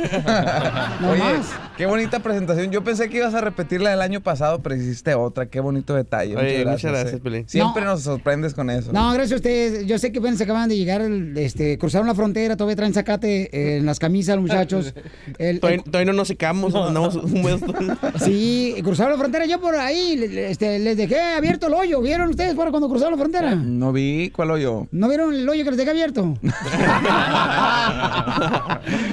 [1.00, 1.46] No Oye, más.
[1.78, 2.72] qué bonita presentación.
[2.72, 5.46] Yo pensé que ibas a repetir la del año pasado, pero hiciste otra.
[5.46, 6.36] Qué bonito detalle.
[6.36, 7.20] Oye, muchas gracias, eh.
[7.24, 7.48] Pelín.
[7.48, 8.92] Siempre nos sorprendes con eso.
[8.92, 9.86] No, gracias a ustedes.
[9.88, 13.50] Yo sé que apenas acaban de llegar, el- este, cruzaron la frontera, todavía traen zacate
[13.54, 14.94] eh, en las camisas los muchachos.
[15.38, 17.62] El- Todavía, todavía no nos secamos, andamos húmedos.
[18.24, 19.46] Sí, cruzaron la frontera.
[19.46, 22.02] Yo por ahí este, les dejé abierto el hoyo.
[22.02, 23.56] ¿Vieron ustedes por cuando cruzaron la frontera?
[23.56, 24.88] No vi, ¿cuál hoyo?
[24.92, 26.34] ¿No vieron el hoyo que les dejé abierto?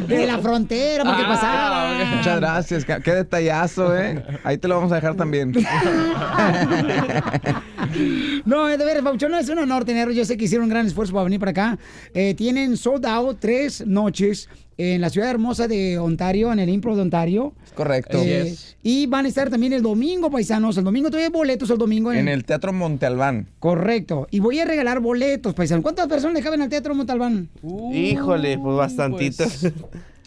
[0.09, 1.95] De la frontera, porque Ah, pasaba.
[2.17, 2.85] Muchas gracias.
[2.85, 4.25] Qué, detallazo, ¿eh?
[4.45, 5.53] Ahí te lo vamos a dejar también.
[8.45, 10.15] No, de veras, Pauchón, no es un honor tenerlos.
[10.17, 11.79] Yo sé que hicieron un gran esfuerzo para venir para acá.
[12.15, 16.95] Eh, tienen sold out tres noches en la ciudad hermosa de Ontario, en el Impro
[16.95, 17.55] de Ontario.
[17.77, 18.19] Correcto.
[18.25, 20.77] Eh, Y van a estar también el domingo, paisanos.
[20.79, 22.13] El domingo todavía hay boletos el domingo.
[22.13, 23.49] En el Teatro Monte Albán.
[23.59, 24.27] Correcto.
[24.31, 25.83] Y voy a regalar boletos, paisanos.
[25.83, 27.49] ¿Cuántas personas le caben al Teatro Montalbán?
[27.93, 29.67] Híjole, pues bastantitas.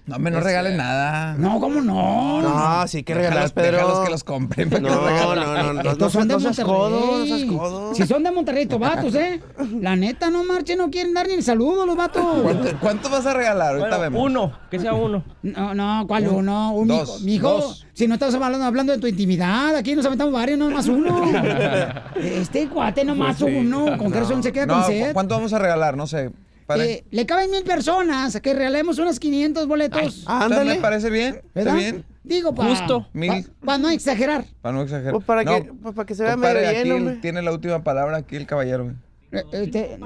[0.10, 1.36] No, me no regales nada.
[1.38, 2.41] No, ¿cómo no?
[2.41, 3.78] No, sí que regalar, Pedro.
[3.78, 4.68] déjalos que los compren.
[4.68, 7.93] ¿para qué No, no, no, no, Estos no, son de Monterrey.
[7.93, 9.39] Si son de Monterrey, estos vatos, ¿eh?
[9.80, 12.24] La neta, no marchen, no quieren dar ni el saludo los vatos.
[12.41, 13.76] ¿Cuánto, cuánto vas a regalar?
[13.76, 14.26] Ahorita vemos.
[14.26, 15.24] Uno, que sea uno.
[15.43, 16.74] No, no, ¿cuál uno?
[16.74, 20.57] Un Dos, mijo, si no estás hablando, hablando de tu intimidad, aquí nos aventamos varios,
[20.57, 21.22] no más uno.
[22.20, 25.14] Este cuate no más uno, con qué razón se queda No, con sed.
[25.14, 25.95] ¿Cuánto vamos a regalar?
[25.95, 26.32] No sé.
[26.78, 30.24] Eh, le caben mil personas, que regalemos unos 500 boletos.
[30.28, 30.76] ándale.
[30.76, 31.36] ¿Me parece bien?
[31.36, 31.76] ¿Está ¿Verdad?
[31.76, 32.05] bien?
[32.24, 33.07] Digo, para Justo.
[33.13, 34.45] No exagerar.
[34.61, 35.13] Para no exagerar.
[35.13, 38.17] Pues para No, que- pues para que se vea medio aquí tiene la última palabra
[38.17, 38.93] aquí el caballero.
[39.32, 39.97] Eh, este,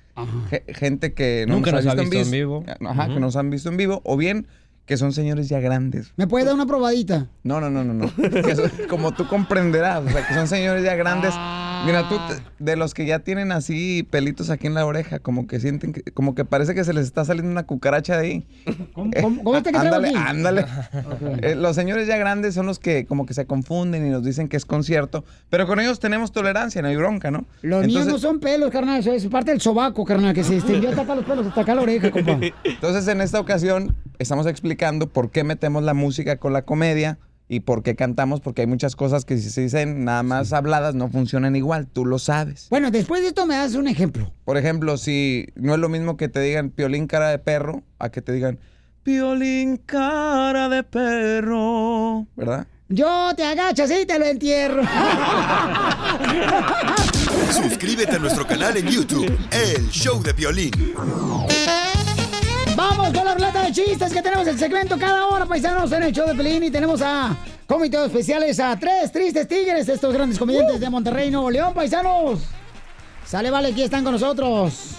[0.51, 2.65] ge- gente que no Nunca nos, nos ha visto, visto en vis- vivo.
[2.89, 4.47] Ajá, que nos han visto en vivo, o bien
[4.87, 6.13] que son señores ya grandes.
[6.17, 7.29] ¿Me puede dar una probadita?
[7.45, 8.13] No, no, no, no, no.
[8.43, 11.33] Que son- como tú comprenderás, o sea, que son señores ya grandes.
[11.85, 15.47] Mira, tú, te- de los que ya tienen así pelitos aquí en la oreja, como
[15.47, 18.47] que sienten, que, como que parece que se les está saliendo una cucaracha de ahí.
[18.95, 20.17] ¿Cómo, cómo- cómo que traigo ándale, aquí?
[20.19, 20.67] ándale.
[21.43, 24.49] Eh, los señores ya grandes son los que como que se confunden y nos dicen
[24.49, 27.47] que es concierto, pero con ellos tenemos tolerancia, no hay bronca, ¿no?
[27.63, 30.57] Los míos Entonces- no son pelos, carnal, eso es parte del sobaco, carnal, que se
[30.59, 32.39] extendió hasta acá los pelos, hasta acá la oreja, compa.
[32.65, 37.19] Entonces, en esta ocasión, estamos explicando por qué metemos la música con la comedia
[37.53, 40.95] y por qué cantamos, porque hay muchas cosas que si se dicen nada más habladas
[40.95, 42.69] no funcionan igual, tú lo sabes.
[42.71, 44.33] Bueno, después de esto me das un ejemplo.
[44.47, 48.09] Por ejemplo, si no es lo mismo que te digan piolín cara de perro, a
[48.09, 48.59] que te digan
[49.03, 52.67] piolín cara de perro, ¿verdad?
[52.89, 54.83] Yo te agachas y te lo entierro.
[57.53, 60.73] Suscríbete a nuestro canal en YouTube, El Show de Violín.
[63.03, 66.13] Vamos con la ruleta de chistes que tenemos el segmento cada hora, paisanos, en el
[66.13, 66.63] show de Pelín.
[66.63, 67.37] Y tenemos a
[67.67, 72.45] comités especiales a tres tristes tigres, estos grandes comediantes de Monterrey, Nuevo León, paisanos.
[73.27, 74.99] Sale, vale, aquí están con nosotros.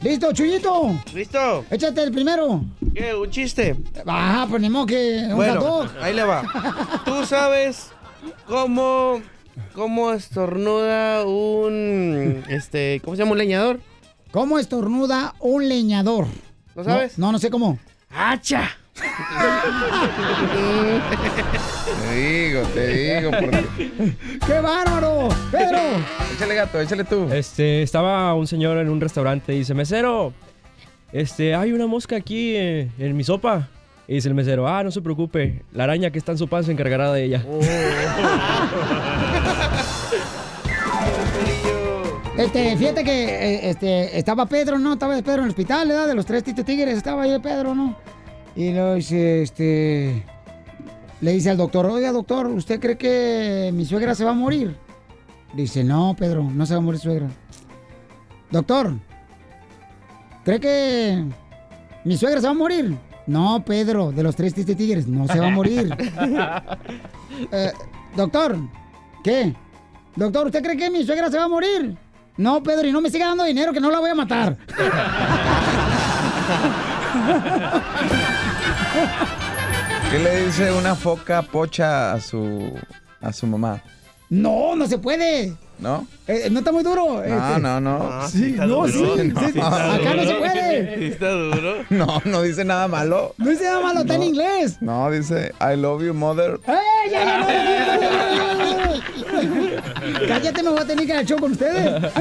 [0.00, 0.94] ¿Listo, Chuyito?
[1.12, 1.64] ¿Listo?
[1.72, 2.62] Échate el primero.
[2.94, 3.12] ¿Qué?
[3.16, 3.74] ¿Un chiste?
[4.06, 6.44] Ah, pues ni modo que un Bueno, ahí le va.
[7.04, 7.88] ¿Tú sabes
[8.46, 9.20] cómo,
[9.74, 13.80] cómo estornuda un, este, ¿cómo se llama un leñador?
[14.30, 16.28] ¿Cómo estornuda un leñador?
[16.74, 17.18] ¿No sabes?
[17.18, 17.78] No, no, sé cómo.
[18.10, 18.70] ¡Hacha!
[22.08, 23.64] Te digo, te digo, porque...
[24.46, 25.28] ¡Qué bárbaro!
[25.50, 25.78] ¡Pedro!
[26.34, 27.28] Échale gato, échale tú.
[27.32, 30.32] Este, estaba un señor en un restaurante y dice, mesero,
[31.12, 33.68] este, hay una mosca aquí eh, en mi sopa.
[34.06, 36.64] Y dice el mesero, ah, no se preocupe, la araña que está en su pan
[36.64, 37.44] se encargará de ella.
[42.40, 44.94] Este, fíjate que eh, este, estaba Pedro, ¿no?
[44.94, 46.06] Estaba Pedro en el hospital, ¿verdad?
[46.06, 47.94] De los tres Tito Tigres, estaba ahí Pedro, ¿no?
[48.56, 50.24] Y luego dice, este...
[51.20, 54.74] Le dice al doctor, oiga, doctor, ¿usted cree que mi suegra se va a morir?
[55.52, 57.28] Dice, no, Pedro, no se va a morir suegra.
[58.50, 58.94] Doctor,
[60.42, 61.22] ¿cree que
[62.06, 62.96] mi suegra se va a morir?
[63.26, 65.94] No, Pedro, de los tres Tito Tigres, no se va a morir.
[67.52, 67.72] Eh,
[68.16, 68.58] doctor,
[69.24, 69.54] ¿qué?
[70.14, 71.96] Doctor, ¿usted cree que mi suegra se va a morir?
[72.40, 74.56] No, Pedro, y no me siga dando dinero que no la voy a matar.
[80.10, 82.72] ¿Qué le dice una foca pocha a su
[83.20, 83.82] a su mamá?
[84.30, 85.54] No, no se puede.
[85.80, 86.06] ¿No?
[86.26, 87.06] Eh, no está muy duro.
[87.06, 87.60] No, este.
[87.60, 87.98] no, no.
[88.02, 89.60] Ah, sí, no, sí, sí.
[89.60, 91.06] Acá no se puede.
[91.08, 91.74] está duro?
[91.90, 93.34] No, no dice nada malo.
[93.38, 94.26] No dice nada malo, está en No.
[94.26, 94.76] inglés.
[94.80, 96.60] No, dice I love you, mother.
[96.68, 96.72] ¡Eh,
[97.10, 100.28] ya, ya, no, no, no, no, no!
[100.28, 102.12] Cállate, me voy a tener que show con ustedes.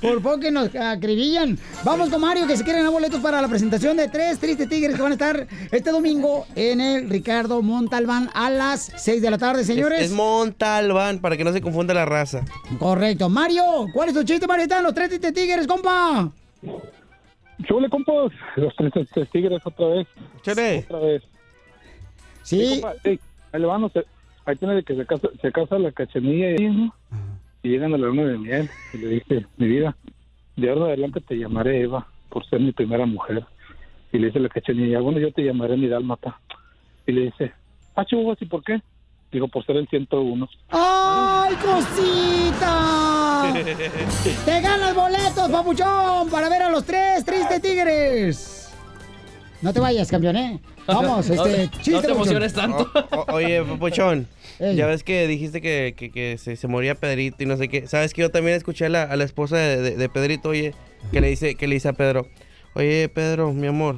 [0.00, 1.58] Por poco que nos acribillan.
[1.84, 4.96] Vamos con Mario, que se quieren dar boletos para la presentación de tres tristes tigres
[4.96, 9.38] que van a estar este domingo en el Ricardo Montalbán a las 6 de la
[9.38, 10.00] tarde, señores.
[10.00, 12.23] Es, es Montalbán, para que no se confunda la raza.
[12.78, 13.28] Correcto.
[13.28, 14.64] Mario, ¿cuál es tu chiste, Mario?
[14.64, 16.30] Están los tres tigres, compa.
[17.66, 18.32] Chule, compas.
[18.56, 20.06] Los tres, tigres otra vez.
[20.42, 20.78] Chule.
[20.78, 21.22] Otra vez.
[22.42, 22.80] Sí.
[22.80, 23.18] compa, ey,
[23.52, 24.04] ahí le van, no sé,
[24.44, 26.94] ahí tiene que se casa, se casa la cachanilla y, ¿no?
[27.62, 28.70] y llegan a la luna de miel.
[28.92, 29.96] Y le dice, mi vida,
[30.56, 33.44] de ahora en adelante te llamaré Eva por ser mi primera mujer.
[34.12, 36.38] Y le dice la cachanilla, bueno, yo te llamaré mi dálmata.
[37.06, 37.52] Y le dice,
[37.96, 38.80] ah, ¿y por qué?
[39.34, 40.48] Digo, por ser el 101.
[40.70, 43.52] ¡Ay, cosita!
[44.44, 46.30] ¡Te ganas boletos, papuchón!
[46.30, 48.70] Para ver a los tres tristes tigres.
[49.60, 50.60] No te vayas, campeón, ¿eh?
[50.86, 52.72] Vamos, este, chiste, papuchón.
[52.74, 54.28] O- o- oye, Papuchón,
[54.60, 54.76] Ey.
[54.76, 57.88] ya ves que dijiste que, que- que se, se moría Pedrito y no sé qué.
[57.88, 60.74] ¿Sabes que yo también escuché a la, a la esposa de, de- de Pedrito, oye,
[61.10, 62.28] que le dice que le dice a Pedro,
[62.74, 63.96] oye, Pedro, mi amor,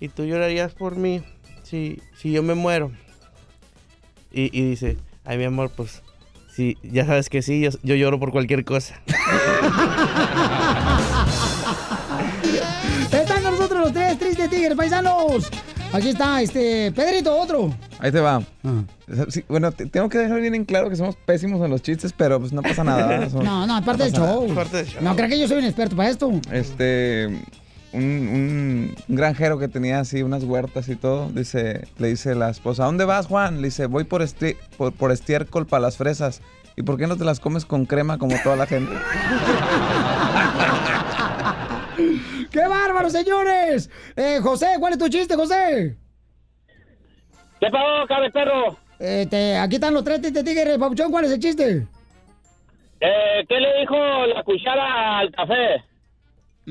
[0.00, 1.22] ¿y tú llorarías por mí
[1.62, 2.90] si, si yo me muero?
[4.32, 6.02] Y, y dice, ay, mi amor, pues,
[6.54, 8.94] sí, ya sabes que sí, yo, yo lloro por cualquier cosa.
[13.12, 15.50] Están con nosotros los tres tristes tigres, paisanos.
[15.92, 17.74] Aquí está, este, Pedrito, otro.
[17.98, 18.40] Ahí te va.
[18.62, 18.82] Ah.
[19.28, 22.14] Sí, bueno, te- tengo que dejar bien en claro que somos pésimos en los chistes,
[22.16, 23.28] pero pues no pasa nada.
[23.30, 24.34] Son- No, no, aparte del pasa nada.
[24.36, 25.00] show.
[25.00, 26.30] No, creo que yo soy un experto para esto.
[26.52, 27.28] Este,
[27.92, 32.50] un, un- un granjero que tenía así unas huertas y todo, dice, le dice la
[32.50, 33.56] esposa, ¿a dónde vas, Juan?
[33.60, 36.42] Le dice, voy por, esti- por, por estiércol para las fresas.
[36.76, 38.92] ¿Y por qué no te las comes con crema como toda la gente?
[42.50, 43.90] ¡Qué bárbaro, señores!
[44.16, 45.96] Eh, José, ¿cuál es tu chiste, José?
[47.60, 48.76] ¿Qué pasó, cabe perro?
[48.98, 51.86] Este, aquí están los tres tigres, papuchón, ¿cuál es el chiste?
[53.00, 53.96] Eh, ¿Qué le dijo
[54.34, 55.84] la cuchara al café?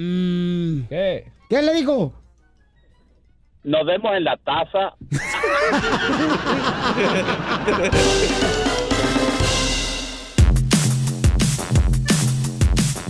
[0.01, 1.29] Mm, ¿Qué?
[1.49, 2.13] ¿Qué le dijo?
[3.65, 4.95] Nos vemos en la taza.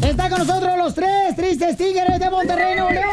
[0.02, 3.06] Está con nosotros los tres tristes tigres de Monterrey, Nuevo León.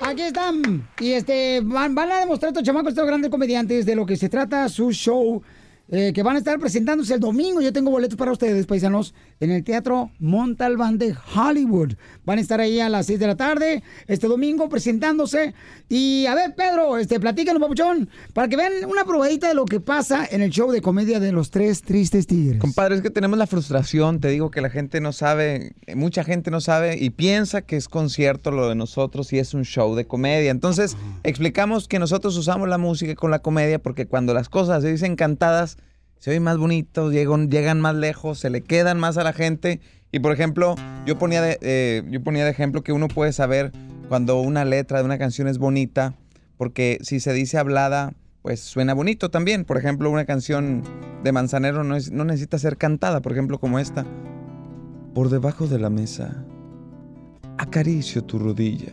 [0.00, 0.88] Aquí están.
[0.98, 4.28] Y este van, van a demostrar estos chamacos, estos grandes comediantes, de lo que se
[4.28, 5.40] trata su show.
[5.88, 7.60] Eh, que van a estar presentándose el domingo.
[7.60, 11.94] Yo tengo boletos para ustedes, paisanos, en el Teatro Montalbán de Hollywood.
[12.24, 15.54] Van a estar ahí a las 6 de la tarde, este domingo, presentándose.
[15.88, 19.78] Y a ver, Pedro, este, platícanos, papuchón, para que vean una probadita de lo que
[19.78, 22.60] pasa en el show de comedia de los tres tristes tigres.
[22.60, 26.50] Compadre, es que tenemos la frustración, te digo que la gente no sabe, mucha gente
[26.50, 30.06] no sabe y piensa que es concierto lo de nosotros y es un show de
[30.06, 30.50] comedia.
[30.50, 34.90] Entonces, explicamos que nosotros usamos la música con la comedia porque cuando las cosas se
[34.90, 35.75] dicen cantadas,
[36.18, 39.80] se oyen más bonitos, llegan, llegan más lejos, se le quedan más a la gente.
[40.12, 43.72] Y por ejemplo, yo ponía de, eh, yo ponía de ejemplo que uno puede saber
[44.08, 46.14] cuando una letra de una canción es bonita,
[46.56, 49.64] porque si se dice hablada, pues suena bonito también.
[49.64, 50.82] Por ejemplo, una canción
[51.22, 54.06] de Manzanero no, no necesita ser cantada, por ejemplo, como esta.
[55.14, 56.44] Por debajo de la mesa,
[57.58, 58.92] acaricio tu rodilla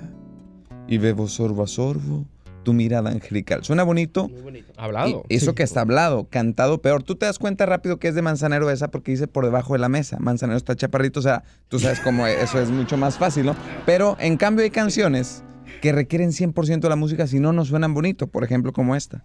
[0.88, 2.26] y bebo sorbo a sorbo
[2.64, 3.64] tu mirada angelical.
[3.64, 4.30] Suena bonito.
[4.78, 5.24] Hablado.
[5.30, 5.55] Y eso Sí.
[5.55, 7.03] que está hablado, cantado peor.
[7.03, 9.80] Tú te das cuenta rápido que es de Manzanero esa porque dice por debajo de
[9.80, 10.18] la mesa.
[10.20, 13.55] Manzanero está chaparrito, o sea, tú sabes cómo eso es mucho más fácil, ¿no?
[13.86, 15.43] Pero en cambio hay canciones
[15.82, 18.28] que requieren 100% la música si no, no suenan bonito.
[18.28, 19.24] Por ejemplo, como esta.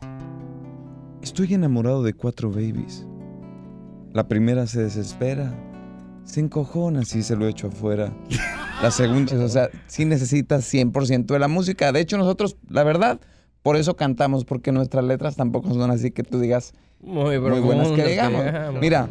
[1.23, 3.07] Estoy enamorado de cuatro babies.
[4.13, 5.53] La primera se desespera,
[6.29, 8.13] se encojona si se lo echo afuera.
[8.83, 11.91] La segunda, o sea, sí necesitas 100% de la música.
[11.91, 13.19] De hecho, nosotros, la verdad,
[13.63, 17.89] Por eso cantamos, porque nuestras letras tampoco son así que tú digas Muy, muy buenas
[17.89, 18.43] que digamos.
[18.81, 19.09] Mira,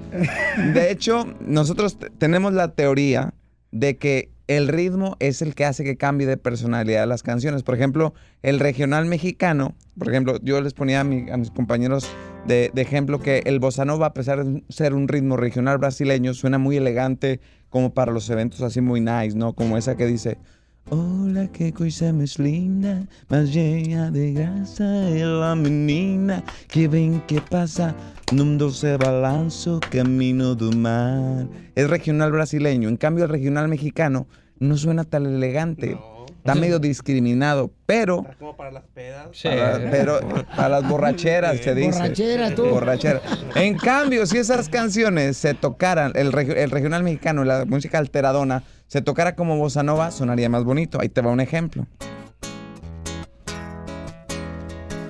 [0.74, 3.34] de hecho, nosotros tenemos la teoría
[3.72, 7.64] de que el ritmo es el que hace que cambie de personalidad las canciones.
[7.64, 12.08] Por ejemplo, el regional mexicano, por ejemplo, yo les ponía a, mi- a mis compañeros
[12.46, 16.34] de, de ejemplo que el bossa nova, a pesar de ser un ritmo regional brasileño,
[16.34, 19.54] suena muy elegante como para los eventos así muy nice, ¿no?
[19.54, 20.38] Como esa que dice...
[20.90, 27.42] Hola, que coisa mais linda, mas llena de grasa é la menina que ven que
[27.42, 27.94] pasa
[28.32, 31.46] num doce balanço camino do mar.
[31.76, 34.28] Es regional brasileño, en cambio el regional mexicano
[34.60, 35.98] no suena tan elegante,
[36.38, 39.28] está medio discriminado, pero Como para las pedas.
[39.44, 40.20] para- pero
[40.56, 42.00] a las borracheras se dice.
[42.00, 42.66] Borrachera, tú.
[42.66, 43.22] Borrachera.
[43.56, 49.02] En cambio, si esas canciones se tocaran, el, el regional mexicano, la música alteradona, se
[49.02, 51.00] tocara como bossa nova, sonaría más bonito.
[51.02, 51.86] Ahí te va un ejemplo.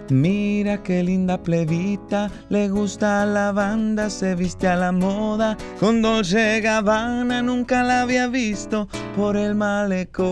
[0.09, 6.61] Mira qué linda plebita, le gusta la banda, se viste a la moda, con Dolce
[6.61, 10.27] Gabbana nunca la había visto por el malecón.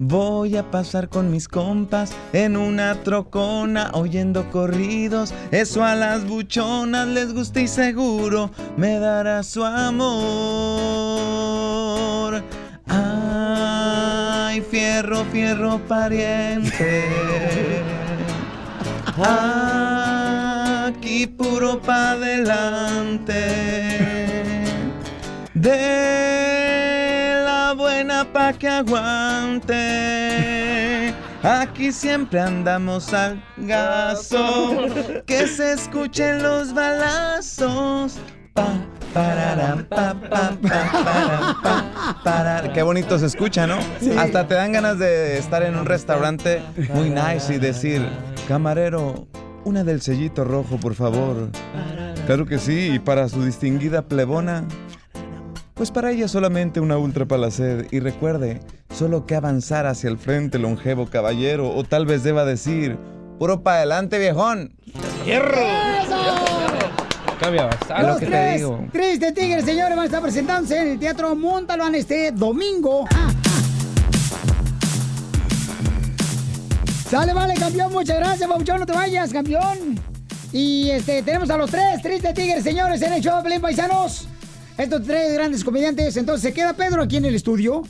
[0.00, 7.08] Voy a pasar con mis compas en una trocona oyendo corridos, eso a las buchonas
[7.08, 10.04] les gusta y seguro me dará su amor.
[12.86, 17.08] Ay, fierro, fierro pariente.
[20.86, 23.34] Aquí puro pa' adelante.
[25.54, 26.47] De
[27.98, 29.74] buena pa' que aguante.
[31.42, 34.86] Aquí siempre andamos al gaso.
[35.26, 38.20] Que se escuchen los balazos.
[38.54, 38.68] Pa,
[39.12, 42.72] pararam, pa, pa, pa, pararam, pa, parar.
[42.72, 43.78] Qué bonito se escucha, ¿no?
[44.16, 46.62] Hasta te dan ganas de estar en un restaurante
[46.94, 48.08] muy nice y decir,
[48.46, 49.26] camarero,
[49.64, 51.50] una del sellito rojo, por favor.
[52.26, 54.62] Claro que sí, y para su distinguida plebona,
[55.78, 57.86] pues para ella solamente una ultra palaced.
[57.92, 58.60] Y recuerde,
[58.92, 62.98] solo que avanzar hacia el frente, longevo caballero, o tal vez deba decir,
[63.38, 64.74] puro para adelante, viejón.
[65.24, 65.56] ¡Hierro!
[67.38, 68.02] Cambia bastante.
[68.02, 68.86] Los lo que te tres digo.
[68.92, 73.06] Tristes Tigres, señores, van a estar presentándose en el Teatro Montalbán este domingo.
[77.08, 77.92] Sale, vale, campeón.
[77.92, 78.80] Muchas gracias, Pauchón.
[78.80, 80.00] No te vayas, campeón.
[80.52, 84.28] Y este, tenemos a los tres Tristes Tigres, señores, en el show de Pelín Paisanos.
[84.78, 86.16] Estos tres grandes comediantes.
[86.16, 87.82] Entonces, se queda Pedro aquí en el estudio.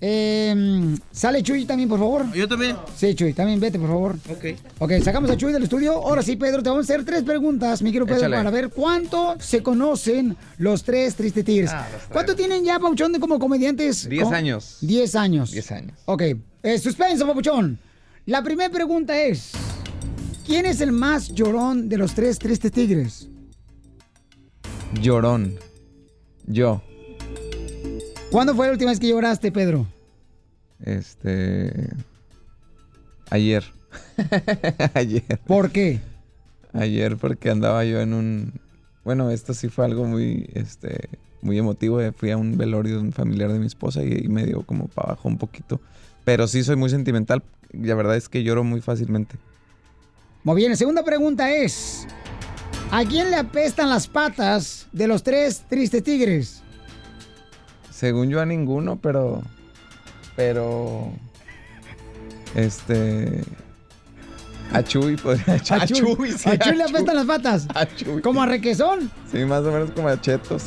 [0.00, 2.32] Eh, sale Chuy también, por favor.
[2.32, 2.76] Yo también.
[2.96, 4.16] Sí, Chuy, también vete, por favor.
[4.30, 4.44] Ok.
[4.78, 5.94] Ok, sacamos a Chuy del estudio.
[5.94, 8.36] Ahora sí, Pedro, te vamos a hacer tres preguntas, mi querido Pedro, Échale.
[8.36, 11.70] para ver cuánto se conocen los tres Tristes Tigres.
[11.72, 11.88] Ah.
[12.12, 14.08] ¿Cuánto tienen ya, Papuchón, de como comediantes?
[14.08, 14.78] Diez años.
[14.80, 15.50] Diez años.
[15.50, 15.98] Diez años.
[16.04, 16.22] Ok,
[16.62, 17.78] eh, suspenso, Papuchón.
[18.26, 19.50] La primera pregunta es,
[20.46, 23.26] ¿quién es el más llorón de los tres Tristes Tigres?
[25.02, 25.58] Llorón.
[26.48, 26.82] Yo.
[28.30, 29.86] ¿Cuándo fue la última vez que lloraste, Pedro?
[30.84, 31.90] Este.
[33.30, 33.64] Ayer.
[34.94, 35.40] Ayer.
[35.46, 36.00] ¿Por qué?
[36.72, 38.52] Ayer porque andaba yo en un.
[39.04, 41.08] Bueno, esto sí fue algo muy, este,
[41.40, 42.00] muy emotivo.
[42.00, 44.62] eh, Fui a un velorio de un familiar de mi esposa y, y me dio
[44.62, 45.80] como para abajo un poquito.
[46.24, 47.42] Pero sí soy muy sentimental.
[47.72, 49.36] La verdad es que lloro muy fácilmente.
[50.44, 52.06] Muy bien, la segunda pregunta es,
[52.90, 56.62] ¿a quién le apestan las patas de los tres Tristes Tigres?
[57.90, 59.42] Según yo a ninguno, pero.
[60.36, 61.10] Pero.
[62.54, 63.42] Este.
[64.72, 67.66] A Chuy, podría A Chuy, sí, a Chuy le apestan las patas.
[67.74, 68.20] A Chuy.
[68.20, 69.10] ¿Como a requesón?
[69.32, 70.64] Sí, más o menos como a Chetos.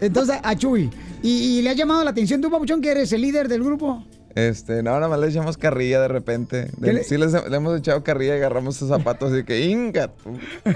[0.00, 0.90] Entonces, a Chuy.
[1.22, 4.04] ¿Y, y le ha llamado la atención tú, Papuchón, que eres el líder del grupo?
[4.34, 6.70] Este, no, nada más le echamos carrilla de repente.
[6.76, 9.66] De- ¿Qué le- Sí, les- le hemos echado carrilla y agarramos sus zapatos y que
[9.66, 10.08] inga.
[10.08, 10.38] tú".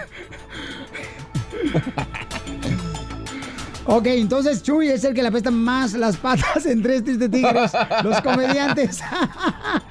[3.88, 7.70] Ok, entonces Chuy es el que le apesta más las patas en tres Tristes Tigres,
[8.02, 8.98] los comediantes.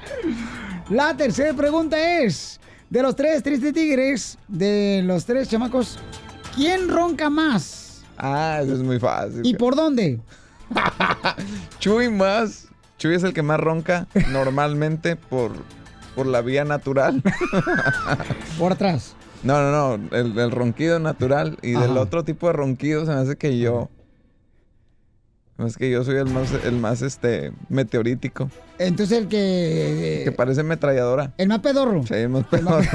[0.90, 2.60] la tercera pregunta es,
[2.90, 5.98] de los tres Tristes Tigres, de los tres chamacos,
[6.54, 8.02] ¿quién ronca más?
[8.18, 9.40] Ah, eso es muy fácil.
[9.44, 10.20] ¿Y por dónde?
[11.78, 12.65] Chuy más.
[12.98, 15.52] Chuy es el que más ronca normalmente por,
[16.14, 17.22] por la vía natural.
[18.58, 19.14] Por atrás.
[19.42, 20.16] No, no, no.
[20.16, 21.58] El, el ronquido natural.
[21.62, 23.90] Y del otro tipo de ronquido se me hace que yo.
[25.58, 28.50] Es que yo soy el más, el más este, meteorítico.
[28.78, 30.20] Entonces el que...
[30.24, 31.32] Que parece ametralladora.
[31.38, 32.06] El más pedorro.
[32.06, 32.84] Sí, el más pedorro.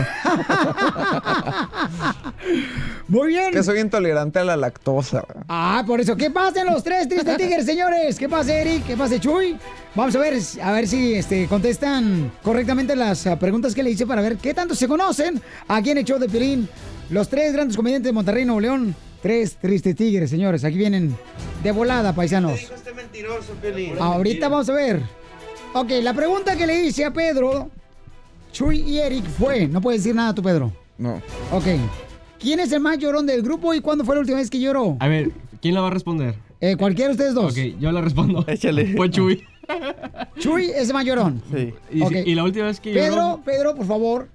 [3.07, 3.51] Muy bien.
[3.51, 5.23] Que soy intolerante a la lactosa.
[5.49, 6.15] Ah, por eso.
[6.15, 8.19] ¿Qué pasen los tres tristes tigres, señores?
[8.19, 8.85] ¿Qué pasa, Eric?
[8.85, 9.57] ¿Qué pasa, Chuy?
[9.95, 14.05] Vamos a ver, a ver si este, contestan correctamente las ah, preguntas que le hice
[14.05, 16.69] para ver qué tanto se conocen aquí en el show de Piolín.
[17.09, 18.95] Los tres grandes comediantes de Monterrey, Nuevo León.
[19.21, 20.63] Tres tristes tigres, señores.
[20.63, 21.15] Aquí vienen
[21.63, 22.59] de volada, paisanos.
[22.59, 23.53] Este mentiroso.
[23.99, 25.01] Ahorita vamos a ver.
[25.73, 27.69] Ok, la pregunta que le hice a Pedro,
[28.51, 30.71] Chuy y Eric fue, no puedes decir nada tú, Pedro.
[30.97, 31.21] No.
[31.51, 31.65] Ok.
[32.39, 34.97] ¿Quién es el más llorón del grupo y cuándo fue la última vez que lloró?
[34.99, 35.29] A ver,
[35.61, 36.35] ¿quién la va a responder?
[36.59, 37.53] Eh, cualquiera de ustedes dos.
[37.53, 38.43] Ok, yo la respondo.
[38.47, 38.95] Échale.
[38.97, 39.43] Fue Chuy.
[40.39, 41.41] Chuy es el más llorón.
[41.55, 41.73] Sí.
[41.91, 42.11] Y, Ok.
[42.25, 44.29] y la última vez que Pedro, lloró- Pedro, por favor.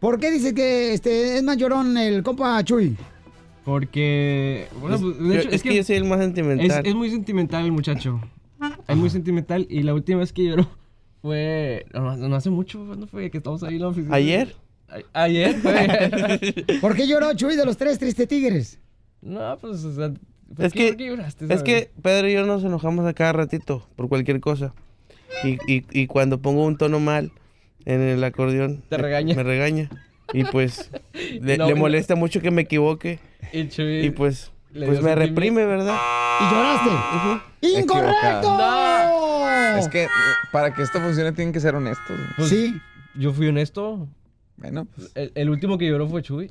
[0.00, 2.96] ¿Por qué dice que este es más llorón el compa Chuy?
[3.64, 4.66] Porque.
[4.80, 6.66] Bueno, Es- pues, de yo- hecho, es que yo soy el más sentimental.
[6.66, 8.20] Es, es muy sentimental el muchacho.
[8.88, 9.66] Es muy sentimental.
[9.70, 10.68] Y la última vez que lloró
[11.22, 11.86] fue.
[11.92, 13.30] No, no hace mucho, ¿cuándo fue?
[13.30, 14.14] Que estamos ahí en la oficina.
[14.14, 14.54] ¿Ayer?
[14.88, 16.78] A- ayer fue.
[16.80, 18.78] ¿Por qué lloró Chuy de los tres tristes tigres?
[19.20, 20.12] no, pues, o sea.
[20.54, 23.14] ¿por Es qué- que, por qué lloraste, es que Pedro y yo nos enojamos a
[23.14, 24.74] cada ratito por cualquier cosa.
[25.44, 27.32] Y, y, y cuando pongo un tono mal
[27.86, 29.34] en el acordeón, Te me- regaña.
[29.34, 29.88] Me regaña.
[30.34, 30.90] Y pues
[31.40, 31.78] le, No, le no.
[31.80, 33.18] molesta mucho que me equivoque.
[33.52, 34.06] Y Chuy.
[34.06, 35.96] Y pues, pues me reprime, ¿verdad?
[36.40, 36.90] ¿Y lloraste?
[37.80, 38.58] ¡Incorrecto!
[39.78, 40.06] Es que
[40.52, 42.18] para que esto funcione tienen que ser honestos.
[42.36, 42.74] Pues, Sí.
[43.14, 44.08] Yo fui honesto.
[44.56, 46.50] Bueno, pues, El, el último que lloró fue Chuy.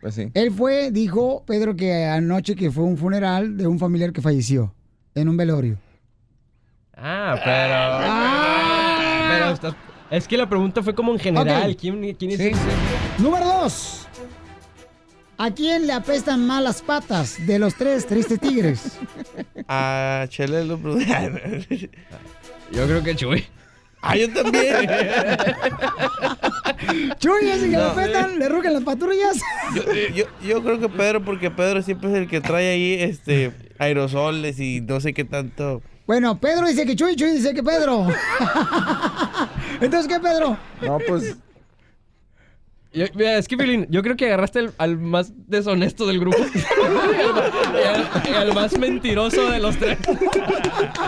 [0.00, 0.30] pues sí.
[0.34, 4.74] Él fue, dijo Pedro que anoche que fue un funeral de un familiar que falleció
[5.14, 5.78] en un velorio.
[6.96, 9.38] Ah, pero.
[9.38, 9.74] Pero estás-
[10.10, 11.70] Es que la pregunta fue como en general.
[11.70, 11.76] Ok.
[11.80, 12.48] ¿Quién, quién es Sí.
[12.48, 12.58] ese?
[13.18, 14.06] Número dos.
[15.42, 18.92] ¿A quién le apestan más las patas de los tres tristes tigres?
[19.68, 20.76] A Chele lo
[22.70, 23.44] Yo creo que Chuy.
[24.02, 24.76] Ah, yo también.
[27.18, 27.84] Chuy, ese que le No.
[27.86, 29.36] apestan, le rugen las patrullas.
[29.74, 29.82] Yo,
[30.14, 33.50] yo, yo creo que Pedro, porque Pedro siempre es el que trae ahí este
[33.80, 35.82] aerosoles y no sé qué tanto.
[36.06, 38.06] Bueno, Pedro dice que Chuy, Chuy dice que Pedro.
[39.80, 40.56] Entonces, ¿qué, Pedro?
[40.82, 41.36] No, pues
[42.94, 46.36] Yo- mira, es que, yo creo que agarraste al, al más deshonesto del grupo.
[47.74, 49.98] y, al, y al más mentiroso de los tres.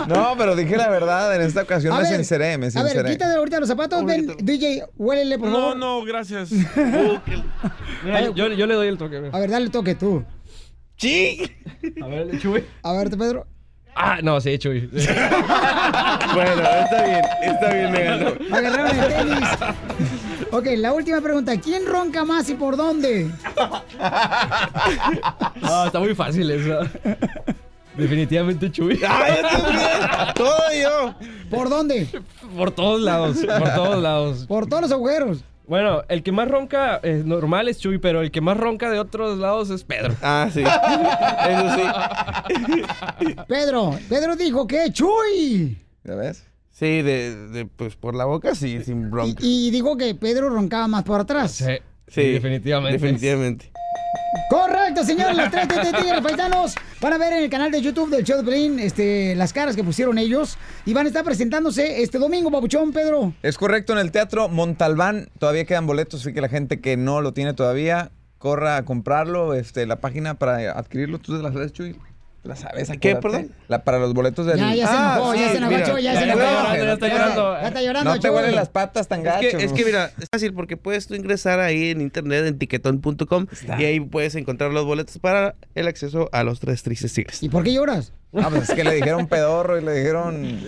[0.07, 3.05] No, pero dije la verdad, en esta ocasión A me ver, sinceré, me A ver,
[3.05, 4.03] quítate ahorita los zapatos.
[4.03, 5.77] Ven, DJ, huélele, por No, favor.
[5.77, 6.49] no, gracias.
[8.03, 9.29] Mira, yo, yo le doy el toque.
[9.31, 10.23] A ver, dale toque tú.
[10.97, 11.51] ¡Sí!
[12.01, 12.63] A ver, Chuy.
[12.81, 13.45] A verte, Pedro.
[13.95, 14.89] Ah, no, sí, Chuy.
[16.33, 18.33] Bueno, está bien, está bien, me ganó.
[18.51, 19.49] Agarraron el tenis.
[20.51, 21.59] Ok, la última pregunta.
[21.59, 23.29] ¿Quién ronca más y por dónde?
[25.61, 26.79] No, está muy fácil eso.
[27.97, 28.99] Definitivamente Chuy.
[29.07, 30.33] ¡Ah, yo también!
[30.35, 31.15] ¡Todo yo!
[31.49, 32.07] ¿Por dónde?
[32.55, 34.45] Por todos lados, por todos lados.
[34.47, 35.43] Por todos los agujeros.
[35.67, 38.99] Bueno, el que más ronca eh, normal es Chuy, pero el que más ronca de
[38.99, 40.13] otros lados es Pedro.
[40.21, 40.61] Ah, sí.
[40.61, 43.35] Eso sí.
[43.47, 45.77] Pedro, Pedro dijo que Chuy.
[46.03, 46.45] ¿Ya ves?
[46.77, 49.39] Sí, de, de, pues por la boca sí, sin bronca.
[49.41, 51.53] Y dijo que Pedro roncaba más por atrás.
[51.53, 51.77] Sí,
[52.07, 52.99] Sí, definitivamente.
[52.99, 53.71] Definitivamente.
[54.49, 58.09] Correcto, señores, los tres de Tigres Paisanos van a ver en el canal de YouTube
[58.09, 62.03] del show de Pelín este, las caras que pusieron ellos y van a estar presentándose
[62.03, 63.33] este domingo, Papuchón, Pedro.
[63.41, 67.21] Es correcto, en el Teatro Montalbán todavía quedan boletos, así que la gente que no
[67.21, 71.19] lo tiene todavía, corra a comprarlo, este, la página para adquirirlo.
[71.19, 71.95] ¿Tú te la sabes, Chuy?
[72.45, 72.91] ¿Te la sabes?
[73.01, 73.45] ¿Qué, acuérdate.
[73.45, 73.55] perdón?
[73.67, 74.59] La, para los boletos del...
[74.59, 76.41] Ya, ya se enojó, ya se enojó, Chuy, ya se ya enojó.
[76.43, 77.53] está llorando, ya está llorando.
[77.59, 80.29] Ya está llorando, No te huelen las patas tan Es que, es que mira, es
[80.31, 83.47] fácil porque puedes tú ingresar ahí en internet en tiquetón.com
[83.79, 87.41] y ahí puedes encontrar los boletos para el acceso a los tres tristes tigres.
[87.41, 88.13] ¿Y por qué lloras?
[88.35, 90.61] Ah, pues es que le dijeron pedorro y le dijeron...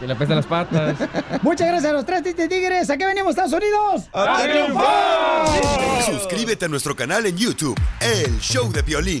[0.00, 0.96] Que le apestan las patas.
[1.42, 2.90] Muchas gracias a los tres de Tigres.
[2.90, 4.08] ¿A qué venimos, Estados Unidos?
[4.12, 6.02] ¡A triunfar!
[6.02, 9.20] Suscríbete a nuestro canal en YouTube, El Show de Violín.